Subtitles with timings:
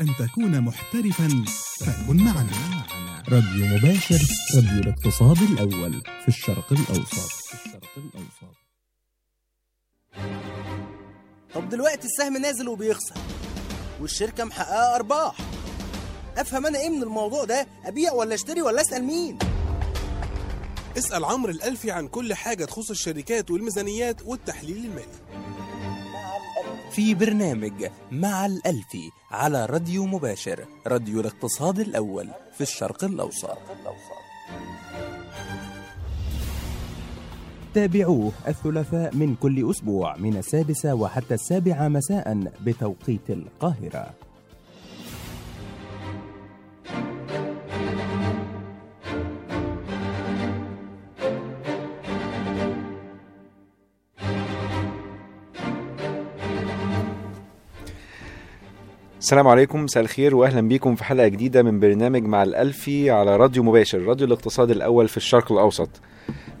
[0.00, 1.44] أن تكون محترفا.
[1.80, 2.50] فكن معنا.
[3.28, 4.20] راديو مباشر
[4.56, 7.30] راديو الاقتصاد الأول في الشرق الأوسط.
[7.46, 8.56] في الشرق الأوسط
[11.54, 13.14] طب دلوقتي السهم نازل وبيخسر
[14.00, 15.36] والشركة محققة أرباح.
[16.36, 19.38] أفهم أنا إيه من الموضوع ده؟ أبيع ولا أشتري ولا أسأل مين؟
[20.98, 25.20] اسأل عمرو الألفي عن كل حاجة تخص الشركات والميزانيات والتحليل المالي.
[26.90, 33.58] في برنامج مع الألفي على راديو مباشر راديو الاقتصاد الأول في الشرق الأوسط.
[37.74, 44.14] تابعوه الثلاثاء من كل أسبوع من السادسة وحتى السابعة مساء بتوقيت القاهرة.
[59.30, 59.84] السلام عليكم.
[59.84, 64.26] مساء الخير واهلا بيكم في حلقة جديدة من برنامج مع الألفي على راديو مباشر راديو
[64.26, 65.88] الاقتصاد الأول في الشرق الأوسط.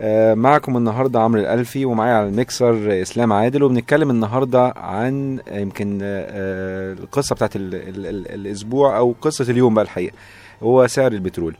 [0.00, 5.98] آه، معكم النهارده عمرو الألفي ومعايا على الميكسر إسلام عادل وبنتكلم النهارده عن آه، يمكن
[6.02, 10.14] آه، القصة بتاعت ال ال ال الأسبوع أو قصة اليوم بقى الحقيقة.
[10.62, 11.56] هو سعر البترول.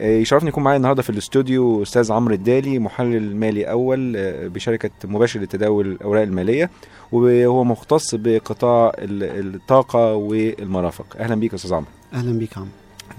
[0.00, 5.40] يشرفني يكون معايا النهارده في الاستوديو أستاذ عمرو الدالي محلل مالي أول آه، بشركة مباشر
[5.40, 6.70] لتداول الأوراق المالية
[7.12, 11.16] وهو مختص بقطاع ال- الطاقة والمرافق.
[11.16, 11.86] أهلا بيك يا أستاذ عمرو.
[12.14, 12.68] أهلا بيك عم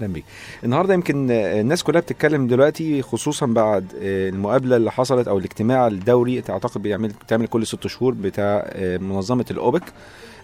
[0.00, 0.24] أهلا بيك.
[0.64, 5.86] النهارده يمكن آه، الناس كلها بتتكلم دلوقتي خصوصا بعد آه، المقابلة اللي حصلت أو الاجتماع
[5.86, 9.82] الدوري أعتقد بيعمل بتعمل كل ست شهور بتاع آه، منظمة الأوبك.
[9.82, 9.92] آه،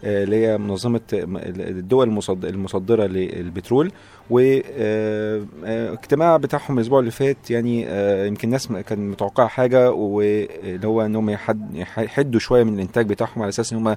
[0.05, 3.93] اللي هي منظمة آه، الدول المصد- المصدرة للبترول
[4.31, 11.17] واجتماع بتاعهم الأسبوع اللي فات يعني آه، يمكن الناس كان متوقعة حاجة واللي هو إن
[11.17, 13.97] هم يحد- يحدوا شوية من الإنتاج بتاعهم على أساس إن هم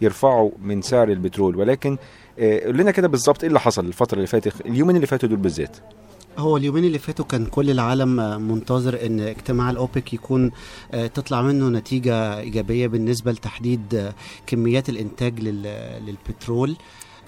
[0.00, 1.56] يرفعوا من سعر البترول.
[1.56, 1.96] ولكن
[2.38, 5.38] آه، قول لنا كده بالظبط إيه اللي حصل الفترة اللي فاتت اليومين اللي فاتوا دول
[5.38, 5.76] بالذات.
[6.38, 8.16] هو اليومين اللي فاتوا كان كل العالم
[8.48, 10.50] منتظر إن اجتماع الأوبك يكون
[10.92, 14.14] آه، تطلع منه نتيجة إيجابية بالنسبة لتحديد آه،
[14.46, 16.76] كميات الإنتاج لل- للبترول.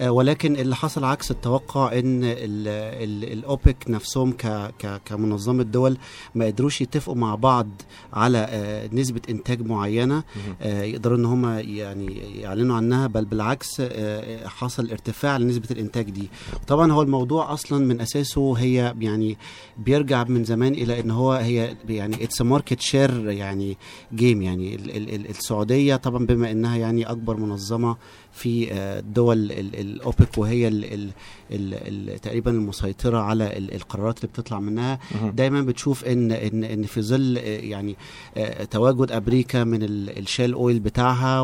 [0.03, 2.69] ولكن اللي حصل عكس التوقع إن ال-
[3.05, 4.47] ال- الأوبك نفسهم ك
[4.79, 5.97] ك كمنظمة دول
[6.35, 7.69] ما قدروش يتفقوا مع بعض
[8.13, 10.23] على آه، نسبة إنتاج معينة
[10.63, 12.07] آه، يقدروا إن هم يعني
[12.41, 16.29] يعلنوا عنها بل بالعكس آه، حصل ارتفاع لنسبة الإنتاج دي.
[16.67, 19.37] طبعا هو الموضوع أصلا من أساسه هي يعني
[19.79, 23.77] بيرجع من زمان إلى إن هو هي يعني it's market share يعني
[24.15, 27.97] game يعني ال ال ال السعودية طبعا بما إنها يعني أكبر منظمة
[28.33, 31.11] في آه، دول ال- الاوبك وهي ال ال
[31.51, 34.99] ال ال تقريبا المسيطره على ال القرارات اللي بتطلع منها.
[35.31, 37.97] دايما بتشوف ان ان ان في ظل آه، يعني
[38.37, 41.41] آه، تواجد أمريكا من ال- الـ shale oil بتاعها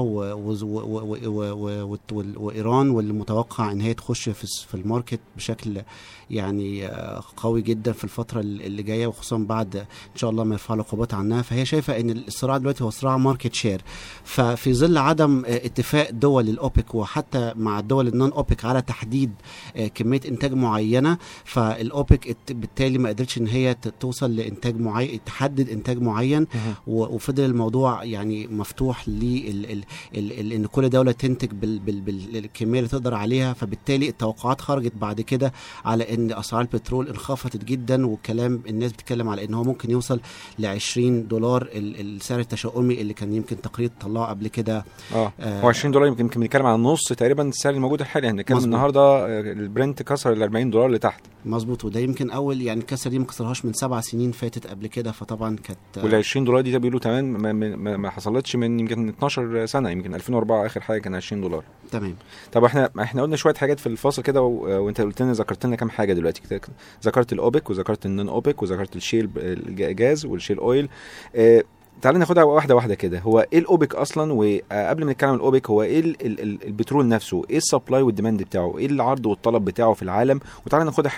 [2.36, 5.82] وايران واللي متوقع ان هي تخش في ال market بشكل
[6.30, 9.84] يعني آه، قوي جدا في الفترة ال- اللي جاية وخصوصا بعد إن
[10.16, 11.42] شاء الله ما يرفع العقوبات عنها.
[11.42, 13.82] فهي شايفة إن الصراع دلوقتي هو صراع market share
[14.24, 19.30] ففي ظل عدم آه، اتفاق دول الأوبك وحتى مع الدول ال non-OPEC على تحديد
[19.76, 26.02] آه، كمية إنتاج معينة فالأوبك بالتالي ما قدرتش إن هي توصل لإنتاج معين تحدد إنتاج
[26.02, 26.46] معين.
[26.86, 33.52] وفضل الموضوع يعني مفتوح ال- إن كل دولة تنتج بال بال بالكمية اللي تقدر عليها.
[33.52, 35.52] فبالتالي التوقعات خرجت بعد كده
[35.84, 40.20] على إن أسعار البترول انخفضت جدا وكلام الناس بتتكلم على إن هو ممكن يوصل
[40.58, 44.84] ل 20 دولار ال- السعر التشاؤمي اللي كان يمكن تقرير طلعه قبل كده.
[45.14, 45.32] آه.
[45.40, 48.26] آه، هو 20 دولار يمكن يمكن بنتكلم عن نص تقريبا السعر الموجود الحالي.
[48.26, 48.72] إحنا بنتكلم مظبوط.
[48.74, 51.84] النهارده آه، البرنت كسر ال 40 دولار لتحت مظبوط.
[51.84, 55.56] وده يمكن أول يعني الكسره دي ما كسرهاش من سبع سنين فاتت قبل كده فطبعا
[55.56, 59.66] كانت وال 20 دولار دي بيقولوا تمام ما, ما, ما- ما حصلتش من يمكن 12
[59.66, 61.64] سنة يمكن 2004 آخر حاجة كان 20 دولار.
[61.90, 62.14] تمام.
[62.52, 65.90] طب إحنا إحنا قلنا شوية حاجات في الفاصل كده وأنت قلت لنا ذكرت لنا كام
[65.90, 66.05] حاجة.
[66.14, 66.60] دلوقتي كده.
[67.04, 70.88] ذكرت الأوبك وذكرت ال non-OPEC وذكرت ال shale الـ gas وال shale oil.
[71.36, 71.62] آه
[72.02, 73.18] تعالى ناخدها واحدة واحدة كده.
[73.18, 77.08] هو إيه الأوبك أصلا؟ وقبل ما نتكلم عن الأوبك هو إيه ال ال ال البترول
[77.08, 81.10] نفسه؟ إيه ال supply وال demand بتاعه؟ إيه العرض والطلب بتاعه في العالم؟ وتعالى ناخدها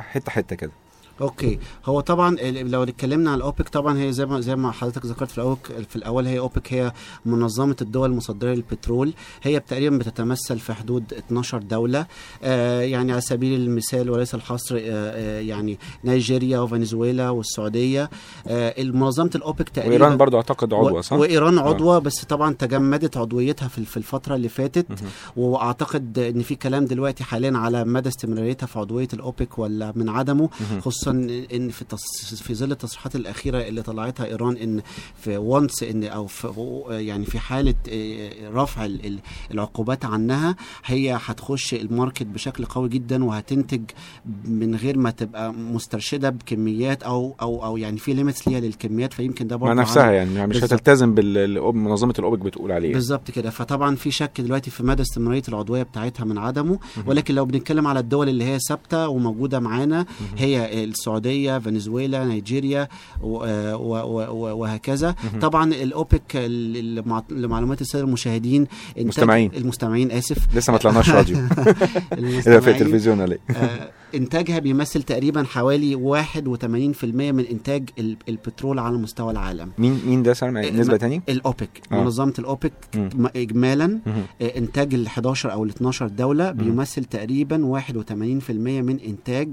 [0.00, 0.72] حتة حتة كده.
[1.20, 5.30] okay هو طبعا لو اتكلمنا عن الاوبك طبعا هي زي ما زي ما حضرتك ذكرت
[5.30, 5.56] في الأول
[5.88, 6.92] في الأول هي أوبك هي
[7.26, 9.12] منظمة الدول المصدرة للبترول
[9.42, 12.06] هي تقريبا بتتمثل في حدود 12 دولة
[12.42, 18.10] آه يعني على سبيل المثال وليس الحصر آه آه يعني نيجيريا وفنزويلا والسعودية
[18.46, 23.68] آه منظمة الأوبك تقريبا وإيران برضو أعتقد عضوة صح؟ وإيران عضوة بس طبعا تجمدت عضويتها
[23.68, 24.86] في الفترة اللي فاتت.
[25.36, 30.48] وأعتقد إن في كلام دلوقتي حاليا على مدى استمراريتها في عضوية الأوبك ولا من عدمه.
[30.80, 32.34] خصوصا خصوصا إن في تص...
[32.42, 34.82] في ظل التصريحات الأخيرة اللي طلعتها إيران إن
[35.20, 36.48] في once إن أو في
[36.90, 39.18] يعني في حالة آه، رفع ال- ال-
[39.50, 43.82] العقوبات عنها هي هتخش ال market بشكل قوي جدا وهتنتج
[44.44, 49.46] من غير ما تبقى مسترشدة بكميات أو أو أو يعني في limits ليها للكميات فيمكن
[49.46, 50.64] ده برضه مع نفسها يعني يعني مش.
[50.64, 53.50] هتلتزم بالمنظمه الاوبك بتقول عليه بالظبط كده.
[53.50, 56.78] فطبعا في شك دلوقتي في مدى استمرارية العضوية بتاعتها من عدمه.
[57.06, 60.06] ولكن لو بنتكلم على الدول اللي هي ثابتة وموجودة معانا
[60.38, 62.88] هي السعودية فنزويلا نيجيريا
[63.22, 65.14] وهكذا.
[65.40, 66.36] طبعا الأوبك
[67.30, 69.50] لمعلومات السادة المشاهدين إنتاج- مستمعين.
[69.56, 70.38] المستمعين آسف.
[70.54, 71.36] لسه ما طلعناش راديو.
[71.46, 73.38] في المستمعين التلفزيون عليه.
[73.50, 80.22] آه، إنتاجها بيمثل تقريبا حوالي 81% من إنتاج ال- البترول على مستوى العالم مين مين
[80.22, 82.02] ده سامع إيه، نسبة تاني الأوبك آه.
[82.02, 83.08] منظمة الأوبك مم.
[83.14, 84.22] م- اجمالا مهم.
[84.42, 89.48] آه، إنتاج ال 11 أو ال 12 دولة بيمثل تقريبا 81% من إنتاج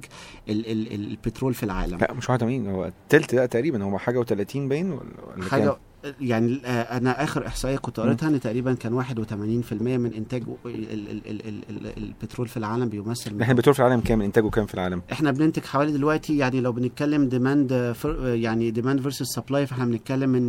[0.50, 4.56] ال ال البترول في العالم لا مش 81 هو التلت لا تقريبا هو حاجة و30
[4.58, 5.78] باين ولا حاجة؟
[6.22, 11.10] يعني آه، أنا آخر إحصائية كنت قريتها إن تقريبا كان 81% من إنتاج ال ال
[11.10, 14.66] ال ال ال ال البترول في العالم بيمثل إحنا البترول في العالم كام؟ إنتاجه كام
[14.66, 19.86] في العالم؟ إحنا بننتج حوالي دلوقتي يعني لو بنتكلم demand يعني demand versus supply فإحنا
[19.86, 20.48] بنتكلم إن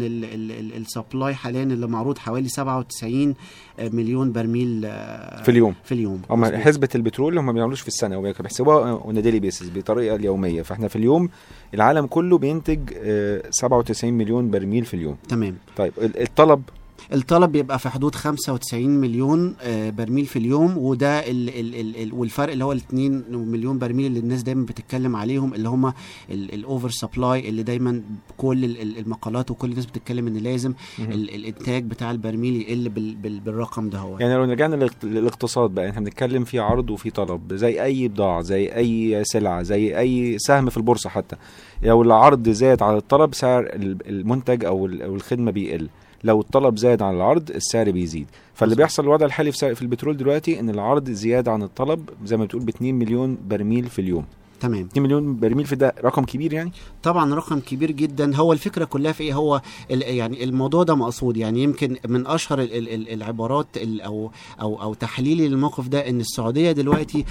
[0.77, 3.35] ال supply حاليا اللي معروض حوالي 97
[3.81, 5.75] مليون برميل آه، في اليوم.
[5.85, 6.23] في اليوم.
[6.31, 6.45] هم.
[6.45, 10.63] حسبة البترول هم ما بيعملوش في السنة هم بيحسبوها on daily basis بطريقة اليومية.
[10.63, 11.29] فاحنا في اليوم
[11.75, 15.17] العالم كله بينتج آه، 97 مليون برميل في اليوم.
[15.29, 15.55] تمام.
[15.77, 16.63] طيب ال- الطلب
[17.13, 22.13] الطلب بيبقى في حدود 95 مليون آه، برميل في اليوم وده ال ال ال ال
[22.15, 25.93] والفرق اللي هو ال 2 مليون برميل اللي الناس دايما بتتكلم عليهم اللي هم
[26.31, 28.03] ال over supply اللي دايما
[28.37, 33.15] كل ال- ال- المقالات وكل الناس بتتكلم إن لازم ال الإنتاج بتاع البرميل يقل بال
[33.15, 34.19] بال بالرقم ده هو.
[34.19, 38.43] يعني لو رجعنا للاقت- للاقتصاد بقى إحنا بنتكلم في عرض وفي طلب زي أي بضاعة
[38.43, 41.37] زي أي سلعة زي أي سهم في البورصة حتى.
[41.83, 45.89] لو العرض زاد على الطلب سعر ال- المنتج أو ال- أو الخدمة بيقل.
[46.25, 48.27] لو الطلب زاد عن العرض السعر بيزيد.
[48.55, 48.75] فاللي.
[48.75, 52.63] بيحصل الوضع الحالي في في البترول دلوقتي إن العرض زيادة عن الطلب زي ما بتقول
[52.65, 54.25] ب 2 مليون برميل في اليوم.
[54.61, 54.85] تمام.
[54.85, 56.73] 2 مليون برميل في ده رقم كبير يعني؟
[57.03, 58.37] طبعا رقم كبير جدا.
[58.37, 59.61] هو الفكرة كلها في إيه؟ هو
[59.91, 61.37] يعني الموضوع ده مقصود.
[61.37, 64.31] يعني يمكن من أشهر ال- ال- ال- العبارات ال- أو
[64.61, 67.25] أو أو تحليلي للموقف ده إن السعودية دلوقتي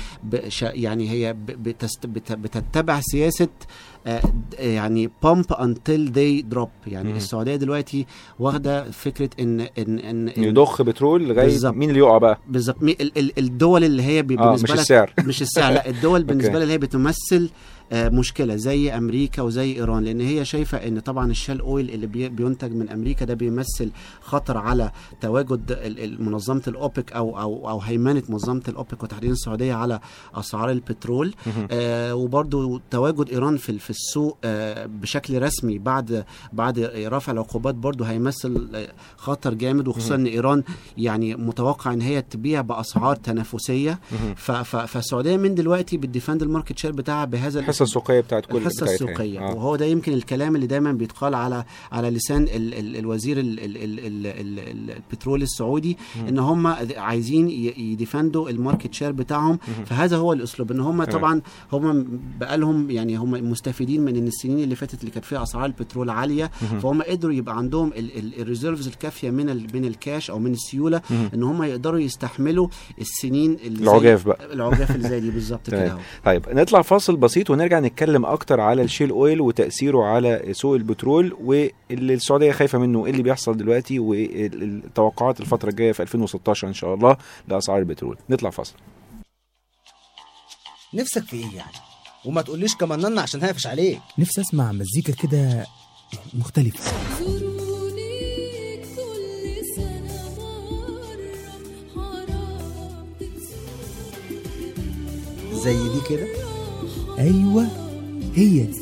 [0.61, 1.35] يعني هي
[2.05, 3.47] بتتبع سياسة
[4.59, 7.15] يعني pump until they drop يعني مم.
[7.17, 8.05] السعودية دلوقتي
[8.39, 11.45] واخدة فكرة ان ان ان, إن يضخ بترول لغاية.
[11.75, 12.77] مين اللي يقع بقى بالظبط
[13.37, 16.53] الدول اللي هي آه بالنسبة مش لك السعر مش السعر لا الدول بالنسبة.
[16.53, 17.49] لها اللي هي بتمثل آه،
[17.93, 22.73] مشكلة زي أمريكا وزي إيران لأن هي شايفة إن طبعا الشال أويل اللي بي- بينتج
[22.73, 23.91] من أمريكا ده بيمثل
[24.21, 24.91] خطر على
[25.21, 25.79] تواجد
[26.19, 29.99] منظمة الأوبك أو أو أو هيمنة منظمة الأوبك وتحديدا السعودية على
[30.35, 31.33] أسعار البترول.
[31.71, 38.03] آه وبرضو تواجد إيران في في السوق آه بشكل رسمي بعد بعد رفع العقوبات برضو
[38.03, 40.63] هيمثل آه، خطر جامد وخصوصا إن إيران
[40.97, 43.99] يعني متوقع إن هي تبيع بأسعار تنافسية.
[44.61, 48.85] فالسعودية من دلوقتي بت defend ال market share بتاعها بهذا الحصة السوقية بتاعت كل الحصة
[48.85, 49.39] السوقية.
[49.39, 49.55] آه.
[49.55, 53.77] وهو ده يمكن الكلام اللي دايما بيتقال على على لسان ال ال الوزير ال ال
[53.77, 55.97] ال ال ال ال البترول السعودي
[56.29, 56.67] إن هم
[56.97, 59.57] عايزين ي defend وا ال market share بتاعهم.
[59.85, 61.03] فهذا هو الأسلوب إن هم.
[61.03, 61.41] طبعا
[61.73, 62.07] هم
[62.39, 66.51] بقالهم يعني هم مستفيدين من إن السنين اللي فاتت اللي كانت فيها أسعار البترول عالية
[66.81, 67.91] فهم قدروا يبقى عندهم
[68.39, 71.01] ال reserves الكافية من من الكاش أو من السيولة
[71.33, 72.67] إن هم يقدروا يستحملوا
[73.01, 74.53] السنين اللي العجاف بقى.
[74.53, 75.31] العجاف اللي زي دي.
[75.31, 75.69] بالظبط.
[75.69, 80.75] كده طيب نطلع فاصل بسيط ونرجع نتكلم أكتر على ال shale oil وتأثيره على سوق
[80.75, 86.73] البترول واللي السعودية خايفة منه إيه اللي بيحصل دلوقتي والتوقعات الفترة الجاية في 2016 إن
[86.73, 88.17] شاء الله لاسعار البترول.
[88.29, 88.73] نطلع فاصل.
[90.93, 91.71] نفسك في إيه يعني؟
[92.25, 93.99] وما تقوليش كمان عشان هقفش عليك.
[94.17, 95.65] نفسي أسمع مزيكا كده
[101.95, 103.05] حرام
[105.53, 106.50] زي دي كده؟
[107.21, 107.67] أيوه
[108.35, 108.81] هي دي.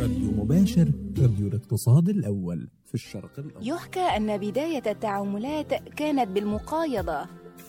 [0.00, 0.90] راديو مباشر
[1.22, 2.68] راديو الاقتصاد الأول.
[2.86, 3.66] في الشرق الأوسط.
[3.66, 7.26] يحكى أن بداية التعاملات كانت بالمقايضة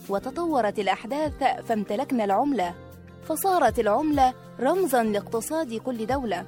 [0.09, 1.33] وتطورت الأحداث
[1.67, 2.73] فامتلكنا العملة.
[3.23, 6.45] فصارت العملة رمزا لاقتصاد كل دولة.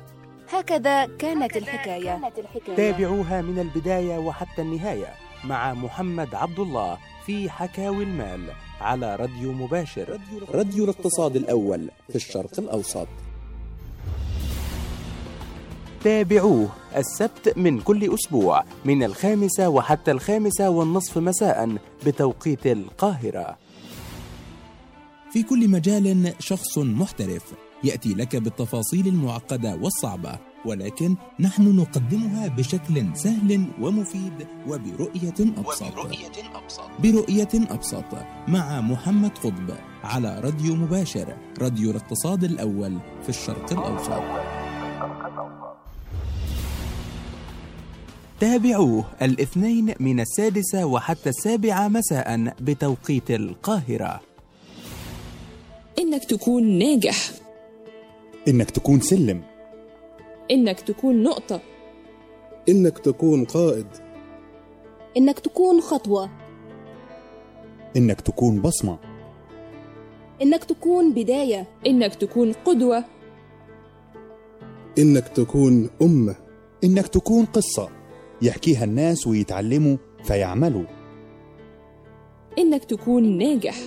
[0.49, 2.31] هكذا كانت الحكاية.
[2.77, 5.07] تابعوها من البداية وحتى النهاية
[5.43, 8.41] مع محمد عبد الله في حكاوي المال.
[8.81, 10.19] على راديو مباشر.
[10.51, 13.07] راديو الاقتصاد الأول في الشرق الأوسط.
[16.03, 23.57] تابعوه السبت من كل أسبوع من الخامسة وحتى الخامسة والنصف مساء بتوقيت القاهرة.
[25.33, 27.53] في كل مجال شخص محترف
[27.83, 35.93] يأتي لك بالتفاصيل المعقدة والصعبة ولكن نحن نقدمها بشكل سهل ومفيد وبرؤية أبسط.
[36.99, 38.05] برؤية أبسط
[38.47, 39.73] مع محمد قطب
[40.03, 44.23] على راديو مباشر راديو الاقتصاد الأول في الشرق الأوسط.
[48.39, 54.21] تابعوه الاثنين من السادسة وحتى السابعة مساء بتوقيت القاهرة.
[55.99, 57.29] إنك تكون ناجح.
[58.47, 59.56] إنك تكون سلم.
[60.51, 61.61] إنك تكون نقطة.
[62.69, 63.87] إنك تكون قائد.
[65.17, 66.29] إنك تكون خطوة.
[67.97, 68.97] إنك تكون بصمة.
[70.41, 71.67] إنك تكون بداية.
[71.87, 73.03] إنك تكون قدوة.
[74.97, 76.35] إنك تكون أمة.
[76.83, 77.89] إنك تكون قصة.
[78.41, 80.85] يحكيها الناس ويتعلموا فيعملوا.
[82.57, 83.77] إنك تكون ناجح.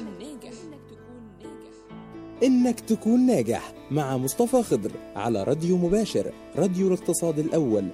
[2.42, 7.88] إنك تكون ناجح مع مصطفى خضر على راديو مباشر راديو الاقتصاد الأول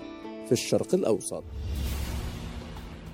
[0.46, 1.44] في الشرق الأوسط.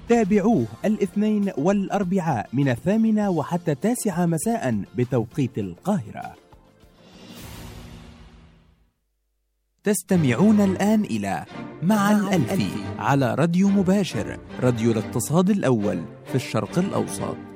[0.08, 6.34] تابعوه الاثنين والأربعاء من الثامنة وحتى التاسعة مساء بتوقيت القاهرة.
[9.84, 11.44] تستمعون الآن إلى
[11.82, 17.51] مع الألفي على راديو مباشر راديو الاقتصاد الأول في الشرق الأوسط.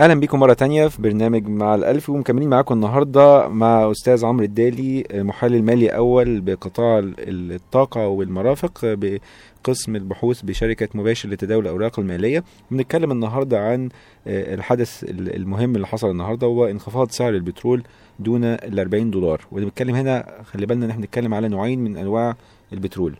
[0.00, 5.04] أهلا بيكم مرة تانية في برنامج مع الألف ومكملين معاكم النهارده مع أستاذ عمرو الدالي
[5.14, 12.44] محلل مالي أول بقطاع ال- الطاقة والمرافق بقسم البحوث بشركة مباشر لتداول الأوراق المالية.
[12.70, 13.88] بنتكلم النهارده عن
[14.26, 17.82] آه، الحدث ال- المهم اللي حصل النهارده هو انخفاض سعر البترول
[18.18, 19.40] دون ال 40 دولار.
[19.52, 22.36] وبنتكلم هنا خلي بالنا إن إحنا بنتكلم على نوعين من أنواع
[22.72, 23.14] البترول.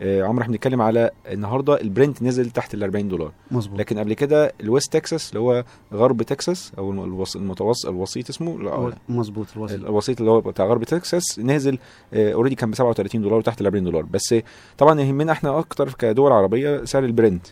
[0.00, 3.32] آه، عمرو إحنا بنتكلم على النهارده البرنت نزل تحت ال 40 دولار.
[3.50, 3.78] مظبوط.
[3.78, 6.90] لكن قبل كده الويست تكساس اللي هو غرب تكساس أو
[7.36, 11.78] المتوسط الوسيط اسمه؟ لا، مظبوط الوسط الوسيط اللي هو بتاع غرب تكساس نازل
[12.14, 14.02] already كان ب 37 دولار وتحت ال 40 دولار.
[14.02, 14.34] بس
[14.78, 17.46] طبعا يهمنا إحنا أكتر كدول عربية سعر البرنت.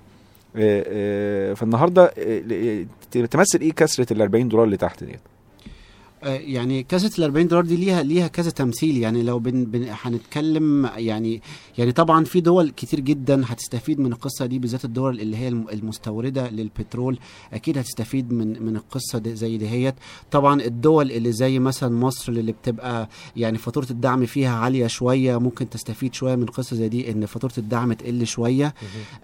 [0.56, 2.86] آه، آه، فالنهارده آه،
[3.30, 5.37] تمثل إيه كسرة ال 40 دولار اللي تحت ديت؟ آه،
[6.22, 8.96] يعني كسرة ال 40 دولار دي ليها ليها كذا تمثيل.
[8.96, 11.42] يعني لو بن بن هنتكلم يعني
[11.78, 15.68] يعني طبعا في دول كتير جدا هتستفيد من القصة دي بالذات الدول اللي هي الم-
[15.72, 17.18] المستوردة للبترول.
[17.52, 19.94] أكيد هتستفيد من من القصة دي زي دهيت
[20.30, 25.70] طبعا الدول اللي زي مثلا مصر اللي بتبقى يعني فاتورة الدعم فيها عالية شوية ممكن
[25.70, 28.74] تستفيد شوية من قصة زي دي إن فاتورة الدعم تقل شوية.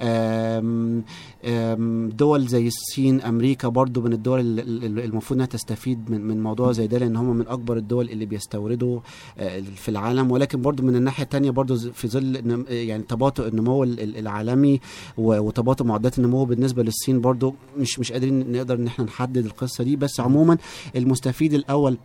[0.00, 1.02] آم،
[1.44, 6.42] آم، دول زي الصين أمريكا برضو من الدول ال- ال- المفروض إنها تستفيد من من
[6.42, 9.00] موضوع زي ده لأن هم من أكبر الدول اللي بيستوردوا
[9.38, 10.31] آه، في العالم.
[10.31, 14.81] ولكن برضو من الناحية الثانية برضو في ظل يعني تباطؤ النمو ال- ال- العالمي
[15.19, 19.97] وتباطؤ معدلات النمو بالنسبة للصين برضو مش مش قادرين نقدر إن إحنا نحدد القصة دي.
[19.97, 20.59] بس عموما
[20.97, 21.97] المستفيد الأول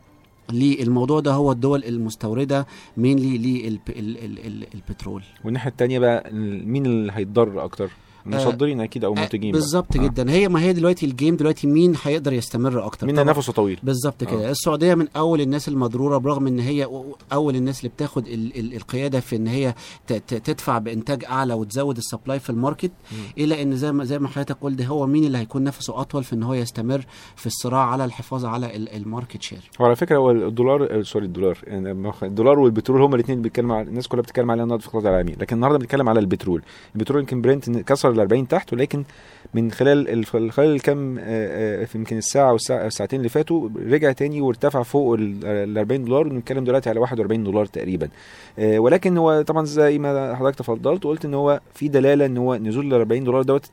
[0.54, 2.68] للموضوع ده هو الدول المستوردة
[2.98, 3.70] مينلي
[4.74, 6.34] للبترول والناحية الثانية بقى
[6.66, 7.90] مين اللي هيتضرر أكتر؟
[8.26, 9.60] المصدرين أكيد أو المنتجين بقى.
[9.62, 10.00] بالظبط آه.
[10.04, 10.32] جدا.
[10.32, 13.16] هي ما هي دلوقتي الجيم دلوقتي مين هيقدر يستمر أكتر؟ مين.
[13.26, 13.80] نفسه طويل.
[13.84, 14.48] بالظبط كده.
[14.48, 14.52] آه.
[14.52, 16.88] السعودية من أول الناس المضرورة برغم إن هي
[17.34, 19.74] أول الناس اللي بتاخد ال ال القيادة في إن هي
[20.08, 22.92] ت- ت- تدفع بإنتاج أعلى وتزود ال supply في ال market
[23.38, 26.34] إلى إن زي ما زي ما حضرتك قلت هو مين اللي هيكون نفسه أطول في
[26.34, 30.18] إن هو يستمر في الصراع على الحفاظ على ال- ال market share هو على فكرة
[30.18, 31.58] هو الدولار آه، sorry الدولار.
[31.68, 35.56] يعني الدولار والبترول هما الاثنين بيتكلموا الناس كلها بتتكلم عليها النهارده في الاقتصاد العالمي لكن
[35.56, 36.62] النهارده بنتكلم على البترول.
[36.96, 39.04] البترول يمكن برنت كسر ال 40 تحت ولكن
[39.54, 44.84] من خلال خلال الكام آه، آه، يمكن الساعة والساعة الساعتين اللي فاتوا رجع تاني وارتفع
[44.84, 48.10] فوق ال 40 دولار بنتكلم دلوقتي على 41 دولار تقريبا.
[48.60, 52.56] آه، ولكن هو طبعا زي ما حضرتك تفضلت وقلت إن هو في دلالة إن هو
[52.56, 53.66] نزول ال 40 دولار دوت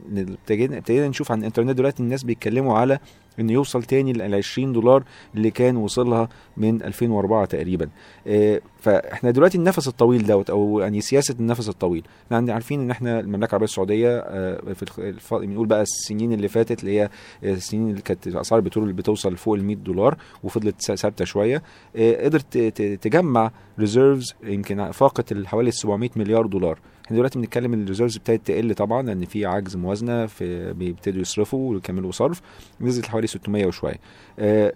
[0.51, 2.99] ابتدينا نشوف على الإنترنت دلوقتي الناس بيتكلموا على
[3.41, 7.89] انه يوصل تاني ل 20 دولار اللي كان وصلها من 2004 تقريبا.
[8.27, 12.03] آه، فإحنا دلوقتي النفس الطويل دوت أو يعني سياسة النفس الطويل.
[12.33, 17.01] إحنا عارفين إن إحنا المملكة العربية السعودية آه، في بنقول بقى السنين اللي فاتت اللي
[17.01, 17.11] هي
[17.45, 21.63] السنين اللي كانت اسعار البترول بتوصل فوق ال 100 دولار وفضلت ثابتة شوية.
[21.97, 22.59] آه، قدرت
[23.03, 26.79] تجمع reserves يمكن فاقت ال- حوالي 700 مليار دولار.
[27.07, 31.21] إحنا دلوقتي بنتكلم ان ال reserves ابتدت تقل طبعا لأن في عجز موازنة في بيبتدوا
[31.21, 32.41] يصرفوا ويكملوا صرف
[32.81, 34.01] نزلت حوالي 600 وشوية
[34.39, 34.73] آه،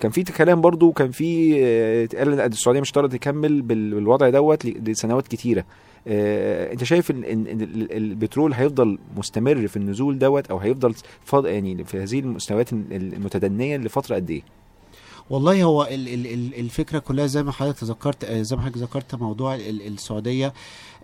[0.00, 4.28] كان في كلام برضو كان في آه، اتقال إن السعودية مش هتقدر تكمل بال- بالوضع
[4.30, 5.64] دوت لسنوات كتيرة
[6.08, 7.24] آه، أنت شايف ان
[7.92, 10.94] البترول هيفضل مستمر في النزول دوت أو هيفضل
[11.44, 14.42] يعني في هذه المستويات المتدنية لفترة قد إيه؟
[15.30, 18.78] والله هو ال- ال- ال- الفكرة كلها زي ما حضرتك ذكرت آه، زي ما حضرتك
[18.78, 20.52] ذكرت موضوع ال- السعودية آه، آه،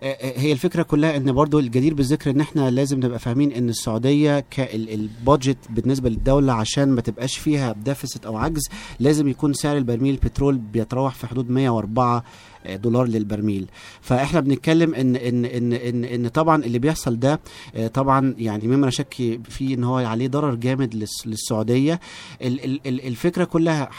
[0.01, 4.77] هي الفكرة كلها إن برضو الجدير بالذكر إن إحنا لازم نبقى فاهمين إن السعودية كال
[4.77, 8.61] budget بالنسبة للدولة عشان ما تبقاش فيها deficit أو عجز
[8.99, 12.23] لازم يكون سعر البرميل البترول بيتراوح في حدود 104
[12.75, 13.67] دولار للبرميل.
[14.01, 17.39] فإحنا بنتكلم إن إن إن إن, إن طبعا اللي بيحصل ده
[17.75, 21.99] آه، طبعا يعني مما شك فيه إن هو عليه ضرر جامد للس- للسعودية.
[22.41, 23.89] ال- ال- ال- الفكرة كلها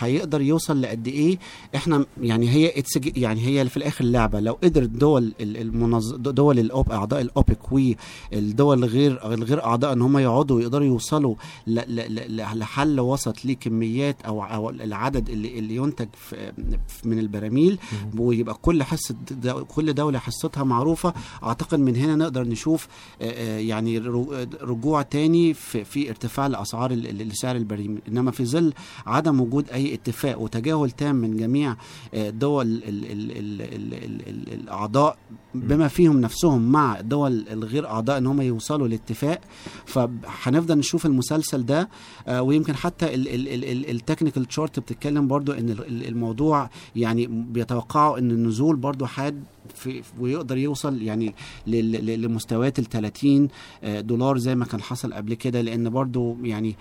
[0.00, 1.38] هيقدر يوصل لقد إيه؟
[1.74, 2.72] إحنا يعني هي
[3.16, 4.40] يعني هي في الآخر لعبة.
[4.40, 4.88] لو قدرت
[5.20, 6.14] دول ال- المنظ...
[6.16, 6.92] دول الأوب...
[6.92, 11.34] أعضاء الأوبك والدول الغير الغير أعضاء إن هم يقعدوا ويقدروا يوصلوا
[11.66, 11.74] ل...
[11.74, 12.36] ل...
[12.36, 12.58] ل...
[12.58, 16.52] لحل وسط لكميات أو أو العدد اللي, اللي ينتج في...
[17.04, 17.78] من البراميل
[18.18, 19.64] ويبقى كل حصة دو...
[19.64, 21.14] كل دولة حصتها معروفة.
[21.42, 22.88] أعتقد من هنا نقدر نشوف
[23.20, 23.98] يعني
[24.62, 28.72] رجوع تاني في, في ارتفاع الأسعار ال- ال- لسعر البريميل إنما في ظل
[29.06, 31.76] عدم وجود أي اتفاق وتجاهل تام من جميع
[32.14, 33.10] دول ال
[35.54, 39.40] بما فيهم نفسهم مع الدول الغير أعضاء إن هم يوصلوا لاتفاق
[39.86, 41.88] فهنفضل نشوف المسلسل ده.
[42.28, 48.30] آه، ويمكن حتى ال technical chart بتتكلم برضو إن ال- ال- الموضوع يعني بيتوقعوا إن
[48.30, 49.42] النزول برضو حاد
[49.74, 51.34] في ويقدر يوصل يعني
[51.66, 53.48] لمستويات ال 30
[53.84, 56.76] آه، دولار زي ما كان حصل قبل كده لأن برضو يعني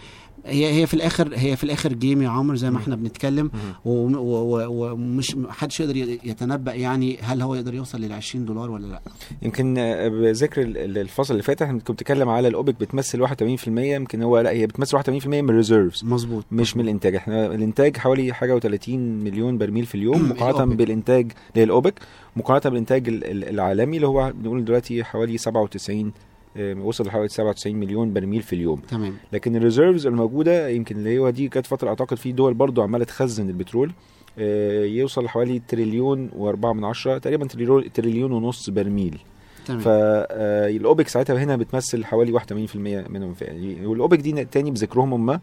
[0.46, 3.52] هي هي في الآخر هي في الآخر game يا عمرو زي ما إحنا بنتكلم.
[3.86, 9.02] ومش محدش يقدر يتنبأ يعني هل هو يقدر يوصل لل 20 دولار ولا لأ.
[9.42, 13.94] يمكن آه، بذكر ال- ال- الفصل اللي فات إحنا كنت بتتكلم على الأوبك بتمثل 81%
[13.96, 16.46] يمكن هو لأ هي بتمثل 81% من ال reserves مظبوط.
[16.52, 17.16] مش من الإنتاج.
[17.16, 20.76] إحنا الإنتاج حوالي حاجة و30 مليون برميل في اليوم مقارنة.
[20.76, 21.94] بالإنتاج للأوبك.
[22.36, 26.12] مقارنة بالإنتاج ال- ال- العالمي اللي هو بنقول دلوقتي حوالي 97 آه،
[26.58, 28.80] وصل لحوالي 97 مليون برميل في اليوم.
[28.80, 29.14] تمام.
[29.34, 33.06] لكن ال reserves الموجودة يمكن اللي هو دي كانت فترة أعتقد في دول برضو عمالة
[33.06, 33.92] تخزن البترول
[34.40, 39.20] آه، يوصل لحوالي تريليون وأربعة من عشرة تقريبا تريليون, تريليون ونص برميل.
[39.66, 39.80] تمام.
[39.80, 43.36] فالاوبك ساعتها هنا بتمثل حوالي 81% منهم.
[43.42, 45.40] يعني والاوبك دي تاني بذكرهم هم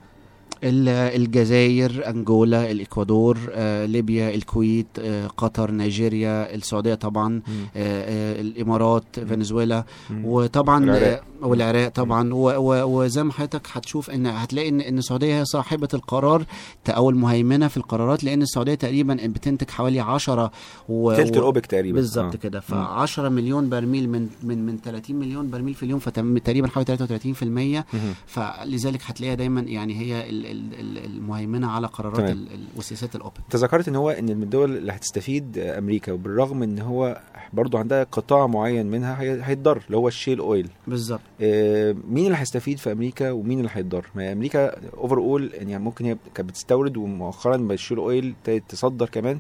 [0.64, 9.84] الجزائر انجولا الإكوادور آه، ليبيا الكويت آه، قطر نيجيريا السعودية طبعا آه، آه، الإمارات فنزويلا.
[10.24, 11.22] وطبعا العراق.
[11.42, 12.34] آه، والعراق طبعا.
[12.34, 16.44] و- و- وزي ما حضرتك هتشوف إن هتلاقي ان إن السعودية هي صاحبة القرار
[16.88, 20.50] أو المهيمنه في القرارات لأن السعودية تقريبا بتنتج حوالي 10
[20.88, 21.96] و تلت الأوبك تقريبا.
[21.96, 22.38] بالظبط آه.
[22.38, 22.60] كده.
[22.60, 22.80] ف مم.
[22.80, 28.14] 10 مليون برميل من من من 30 مليون برميل في اليوم فتقريبا حوالي 33% مهم.
[28.26, 32.36] فلذلك هتلاقيها دايما يعني هي ال- المهيمنة على قرارات
[32.76, 36.78] وسياسات الاوبك أنت ذكرت إن هو إن من الدول اللي هتستفيد آه، أمريكا وبالرغم إن
[36.78, 37.20] هو
[37.52, 40.68] برضو عندها قطاع معين منها هي- هيتضر اللي هو ال shale oil.
[40.86, 41.20] بالظبط.
[41.40, 46.16] آه، مين اللي هيستفيد في أمريكا ومين اللي هيتضر؟ ما أمريكا overall يعني ممكن هي
[46.34, 48.34] كانت بتستورد ومؤخرا بال shale oil
[48.68, 49.38] تصدر كمان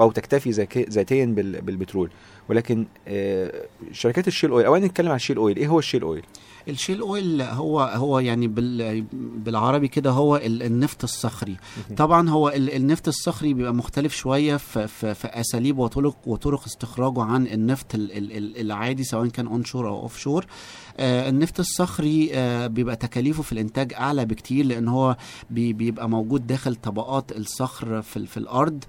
[0.00, 0.50] أو تكتفي
[0.90, 2.10] ذاتيا بال- بالبترول.
[2.48, 3.52] ولكن آه،
[3.92, 6.22] شركات ال shale oil اولا نتكلم عن ال shale oil إيه هو ال shale oil؟
[6.68, 9.02] ال shale oil هو هو يعني بال
[9.38, 11.56] بالعربي كده هو ال- النفط الصخري.
[11.96, 17.22] طبعا هو ال- النفط الصخري بيبقى مختلف شوية في, في, في أساليب وطرق وطرق استخراجه
[17.22, 22.66] عن النفط ال- ال- ال- العادي سواء كان onshore أو offshore آه النفط الصخري آه
[22.66, 25.16] بيبقى تكاليفه في الإنتاج أعلى بكتير لأن هو
[25.50, 28.84] بي بيبقى موجود داخل طبقات الصخر في, في الأرض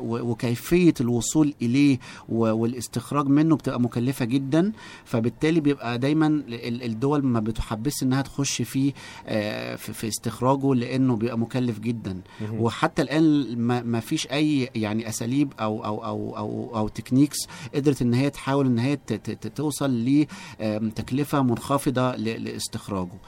[0.00, 1.98] وكيفية الوصول إليه
[2.28, 4.72] والاستخراج منه بتبقى مكلفة جدا.
[5.04, 8.92] فبالتالي بيبقى دايما ال- الدول ما بتحبش إنها تخش فيه
[9.26, 12.20] آه، في في استخراجه لأنه بيبقى مكلف جدا.
[12.52, 17.38] وحتى الآن ما ما فيش أي يعني أساليب أو أو أو أو, أو techniques
[17.74, 19.12] قدرت إن هي تحاول إن هي ت-
[20.02, 20.26] ليه
[20.96, 23.18] تكلفة منخفضة لاستخراجه.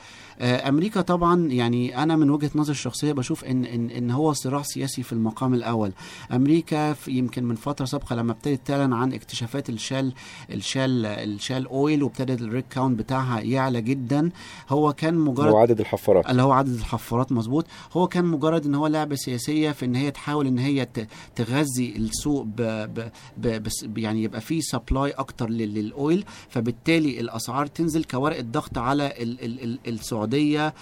[0.41, 5.03] أمريكا طبعا يعني أنا من وجهة نظري الشخصية بشوف إن إن إن هو صراع سياسي
[5.03, 5.93] في المقام الأول.
[6.33, 10.13] أمريكا في يمكن من فترة سابقة لما ابتدت تعلن عن اكتشافات الشال
[10.53, 14.31] الشال الشال أويل وابتدت الريك كاونت بتاعها يعلى جدا.
[14.69, 16.31] هو كان مجرد هو عدد الحفارات.
[16.31, 17.67] اللي هو عدد الحفارات مظبوط.
[17.93, 20.89] هو كان مجرد إن هو لعبه سياسية في إن هي تحاول إن هي
[21.37, 22.57] تغذي السوق ب
[22.95, 26.25] ب ب بس يعني يبقى فيه سبلاي أكتر لل- للأويل.
[26.49, 30.24] فبالتالي الأسعار تنزل كورقة ضغط على ال ال ال السعودية.
[30.25, 30.75] السعودية.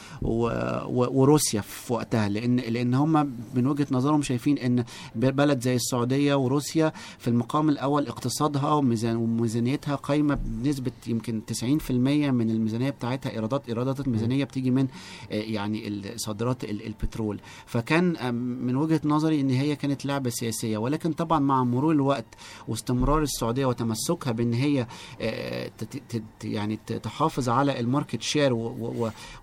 [1.11, 6.93] وروسيا في وقتها لأن لأن هم من وجهة نظرهم شايفين إن بلد زي السعودية وروسيا
[7.19, 14.01] في المقام الأول اقتصادها وميزان وميزانيتها قايمة بنسبة يمكن 90% من الميزانية بتاعتها ايرادات إيرادات
[14.01, 14.87] الميزانية بتيجي من
[15.31, 20.79] آه، يعني صادرات ال- البترول فكان آم، من وجهة نظري إن هي كانت لعبة سياسية
[20.79, 22.27] ولكن طبعا مع مرور الوقت
[22.69, 24.87] واستمرار السعودية وتمسكها بإن هي
[25.21, 25.71] آه،
[26.45, 28.53] يعني تحافظ على ال market share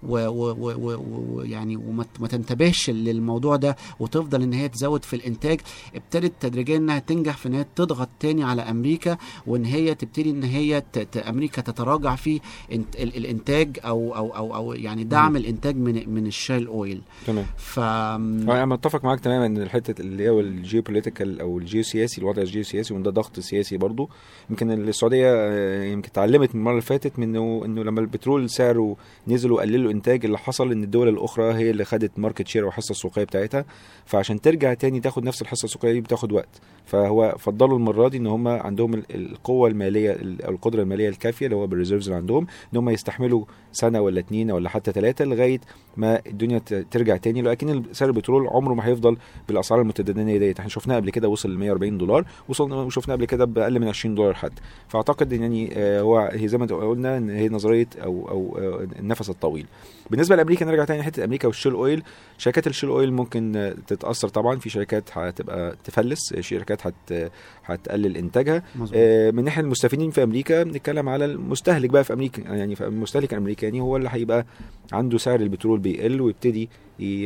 [0.04, 5.60] ويعني وما تنتبهش للموضوع ده وتفضل إن هي تزود في الإنتاج
[5.96, 10.44] ابتدت تدريجيا إنها تنجح في إن هي تضغط تاني على أمريكا وإن هي تبتدي إن
[10.44, 10.84] هي
[11.28, 12.40] أمريكا تتراجع في
[12.72, 17.02] انت- ال- الإنتاج أو أو أو أو يعني دعم الإنتاج من من ال shale oil.
[17.28, 17.46] تمام.
[17.58, 22.94] ف أنا متفق معاك تماما إن الحتة اللي هو ال geopolitical أو الجيوسياسي الوضع الجيوسياسي
[22.94, 24.10] وإن ده ضغط سياسي برضو.
[24.50, 28.96] يمكن السعودية آه، يمكن اتعلمت من المرة اللي فاتت من انه لما البترول سعره
[29.28, 33.24] نزل وقللوا الإنتاج اللي حصل إن الدول الأخرى هي اللي خدت market share والحصه السوقيه
[33.24, 33.66] بتاعتها.
[34.06, 36.62] فعشان ترجع تاني تاخد نفس الحصة السوقية دي بتاخد وقت.
[36.86, 41.46] فهو فضلوا المرة دي إن هم عندهم ال- القوة المالية ال- أو القدرة المالية الكافية
[41.46, 45.26] اللي هو بال reserves اللي عندهم إن هم يستحملوا سنة ولا اتنين ولا حتى ثلاثة
[45.26, 45.60] لغاية
[45.98, 46.58] ما الدنيا
[46.92, 47.42] ترجع تاني.
[47.42, 50.58] لكن سعر البترول عمره ما هيفضل بالأسعار المتدنية ديت.
[50.60, 54.16] إحنا شفناه قبل كده وصل ل 140 دولار وصلنا وشفناه قبل كده بأقل من 20
[54.16, 54.62] دولار حتى.
[54.88, 58.88] فأعتقد إن يعني آه، هو هي زي ما قلنا إن هي نظرية أو أو آه،
[59.00, 59.66] النفس الطويل.
[60.10, 62.04] بالنسبة لأمريكا نرجع تاني حتة أمريكا والشيل أويل.
[62.38, 64.56] شركات الشيل أويل ممكن آه، تتأثر طبعا.
[64.60, 67.32] في شركات هتبقى تفلس آه، شركات هت
[67.66, 68.64] هتقلل إنتاجها.
[68.94, 73.34] آه، من ناحية المستفيدين في أمريكا بنتكلم على المستهلك بقى في أمريكا يعني في المستهلك
[73.34, 74.46] الأمريكاني هو اللي هيبقى
[74.94, 76.70] عنده سعر البترول بيقل ويبتدي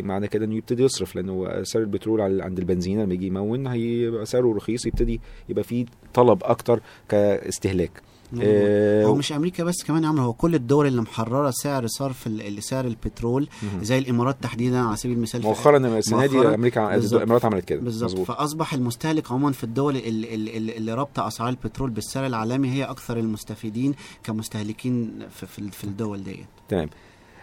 [0.03, 1.15] معنى كده إنه يبتدي يصرف.
[1.15, 6.43] لأنه سعر البترول عند البنزين لما يجي يمون هيبقى سعره رخيص يبتدي يبقى فيه طلب
[6.43, 8.01] أكتر كاستهلاك.
[8.41, 12.27] آه، هو مش أمريكا بس كمان يا عمرو هو كل الدول اللي محررة سعر صرف
[12.59, 13.83] سعر البترول مهم.
[13.83, 16.37] زي الإمارات تحديدا على سبيل المثال في- مؤخرا السنة دي.
[16.47, 16.95] أمريكا.
[16.95, 18.19] الإمارات عملت كده بالظبط.
[18.19, 23.17] فأصبح المستهلك عموما في الدول اللي, اللي, اللي رابطة أسعار البترول بالسعر العالمي هي أكثر
[23.19, 23.93] المستفيدين
[24.23, 26.89] كمستهلكين في, في, في الدول ديت تمام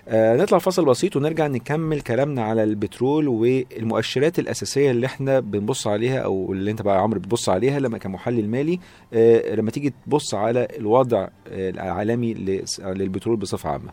[0.08, 6.18] آه نطلع فاصل بسيط ونرجع نكمل كلامنا على البترول والمؤشرات الأساسية اللي إحنا بنبص عليها
[6.18, 8.80] أو اللي أنت بقى يا عمرو بتبص عليها لما كمحلل مالي.
[9.12, 12.34] آه لما تيجي تبص على الوضع آه العالمي
[12.80, 13.90] للبترول بصفة عامة.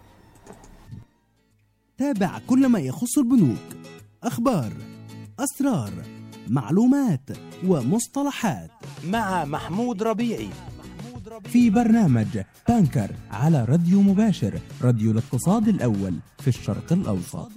[1.97, 3.57] تابع كل ما يخص البنوك.
[4.23, 4.71] أخبار
[5.39, 5.91] أسرار
[6.47, 7.29] معلومات
[7.67, 8.69] ومصطلحات.
[9.07, 10.49] مع محمود ربيعي.
[11.43, 12.27] في برنامج
[12.67, 17.49] بانكر على راديو مباشر راديو الاقتصاد الأول في الشرق الأوسط.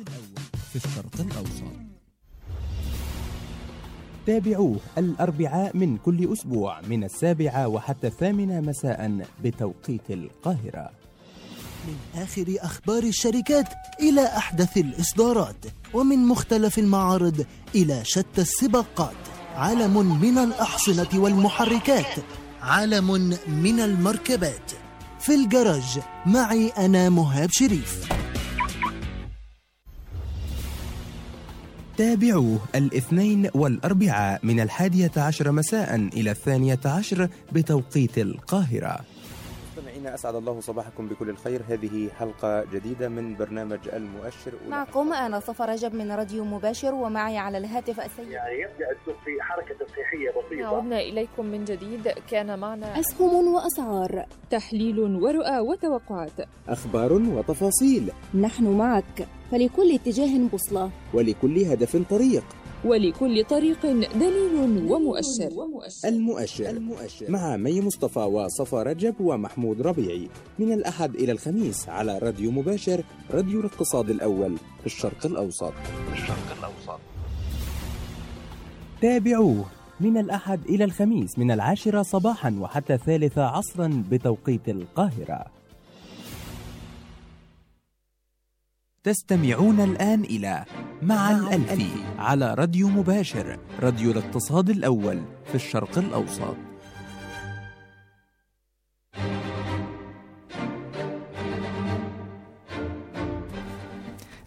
[0.71, 1.73] في الشرق الأوسط.
[4.27, 10.91] تابعوه الأربعاء من كل أسبوع من السابعة وحتى الثامنة مساء بتوقيت القاهرة.
[11.89, 13.69] من آخر أخبار الشركات
[14.01, 15.65] إلى أحدث الإصدارات
[15.95, 19.17] ومن مختلف المعارض إلى شتى السباقات.
[19.55, 22.15] عالم من الأحصنة والمحركات
[22.63, 24.71] عالم من المركبات.
[25.21, 28.13] في الجراج معي أنا مهاب شريف.
[31.97, 39.01] تابعوه الاثنين والأربعاء من الحادية عشر مساء إلى الثانية عشر بتوقيت القاهرة.
[40.01, 41.63] مستمعينا أسعد الله صباحكم بكل الخير.
[41.69, 44.53] هذه حلقة جديدة من برنامج المؤشر.
[44.69, 48.29] معكم أنا صفا رجب من راديو مباشر ومعي على الهاتف السيد.
[48.29, 50.77] يعني يبدأ السوق في حركة تصحيحيه بسيطة.
[50.77, 52.09] عدنا إليكم من جديد.
[52.31, 54.27] كان معنا أسهم وأسعار.
[54.51, 56.49] تحليل ورؤى وتوقعات.
[56.69, 58.13] أخبار وتفاصيل.
[58.35, 59.29] نحن معك.
[59.51, 60.91] فلكل اتجاه بوصلة.
[61.15, 62.45] ولكل هدف طريق.
[62.85, 64.55] ولكل طريق دليل
[64.89, 65.51] ومؤشر.
[66.05, 67.31] المؤشر, المؤشر.
[67.31, 70.29] مع مي مصطفى وصفا رجب ومحمود ربيعي.
[70.59, 75.73] من الأحد إلى الخميس على راديو مباشر راديو الاقتصاد الأول في الشرق الأوسط
[76.13, 77.01] الشرق الأوسط.
[79.03, 79.65] تابعوه
[80.01, 85.60] من الأحد إلى الخميس من العاشرة صباحا وحتى الثالثة عصرا بتوقيت القاهرة.
[89.05, 90.65] تستمعون الآن إلى
[91.03, 96.57] مع الألفي على راديو مباشر راديو الاقتصاد الأول في الشرق الأوسط.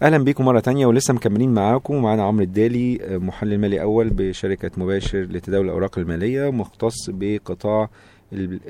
[0.01, 1.95] أهلا بيكم مرة تانية ولسه مكملين معاكم.
[1.95, 7.89] ومعانا عمرو الدالي محلل مالي أول بشركة مباشر لتداول الأوراق المالية مختص بقطاع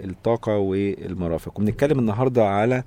[0.03, 1.59] الطاقة والمرافق.
[1.59, 2.83] وبنتكلم النهارده على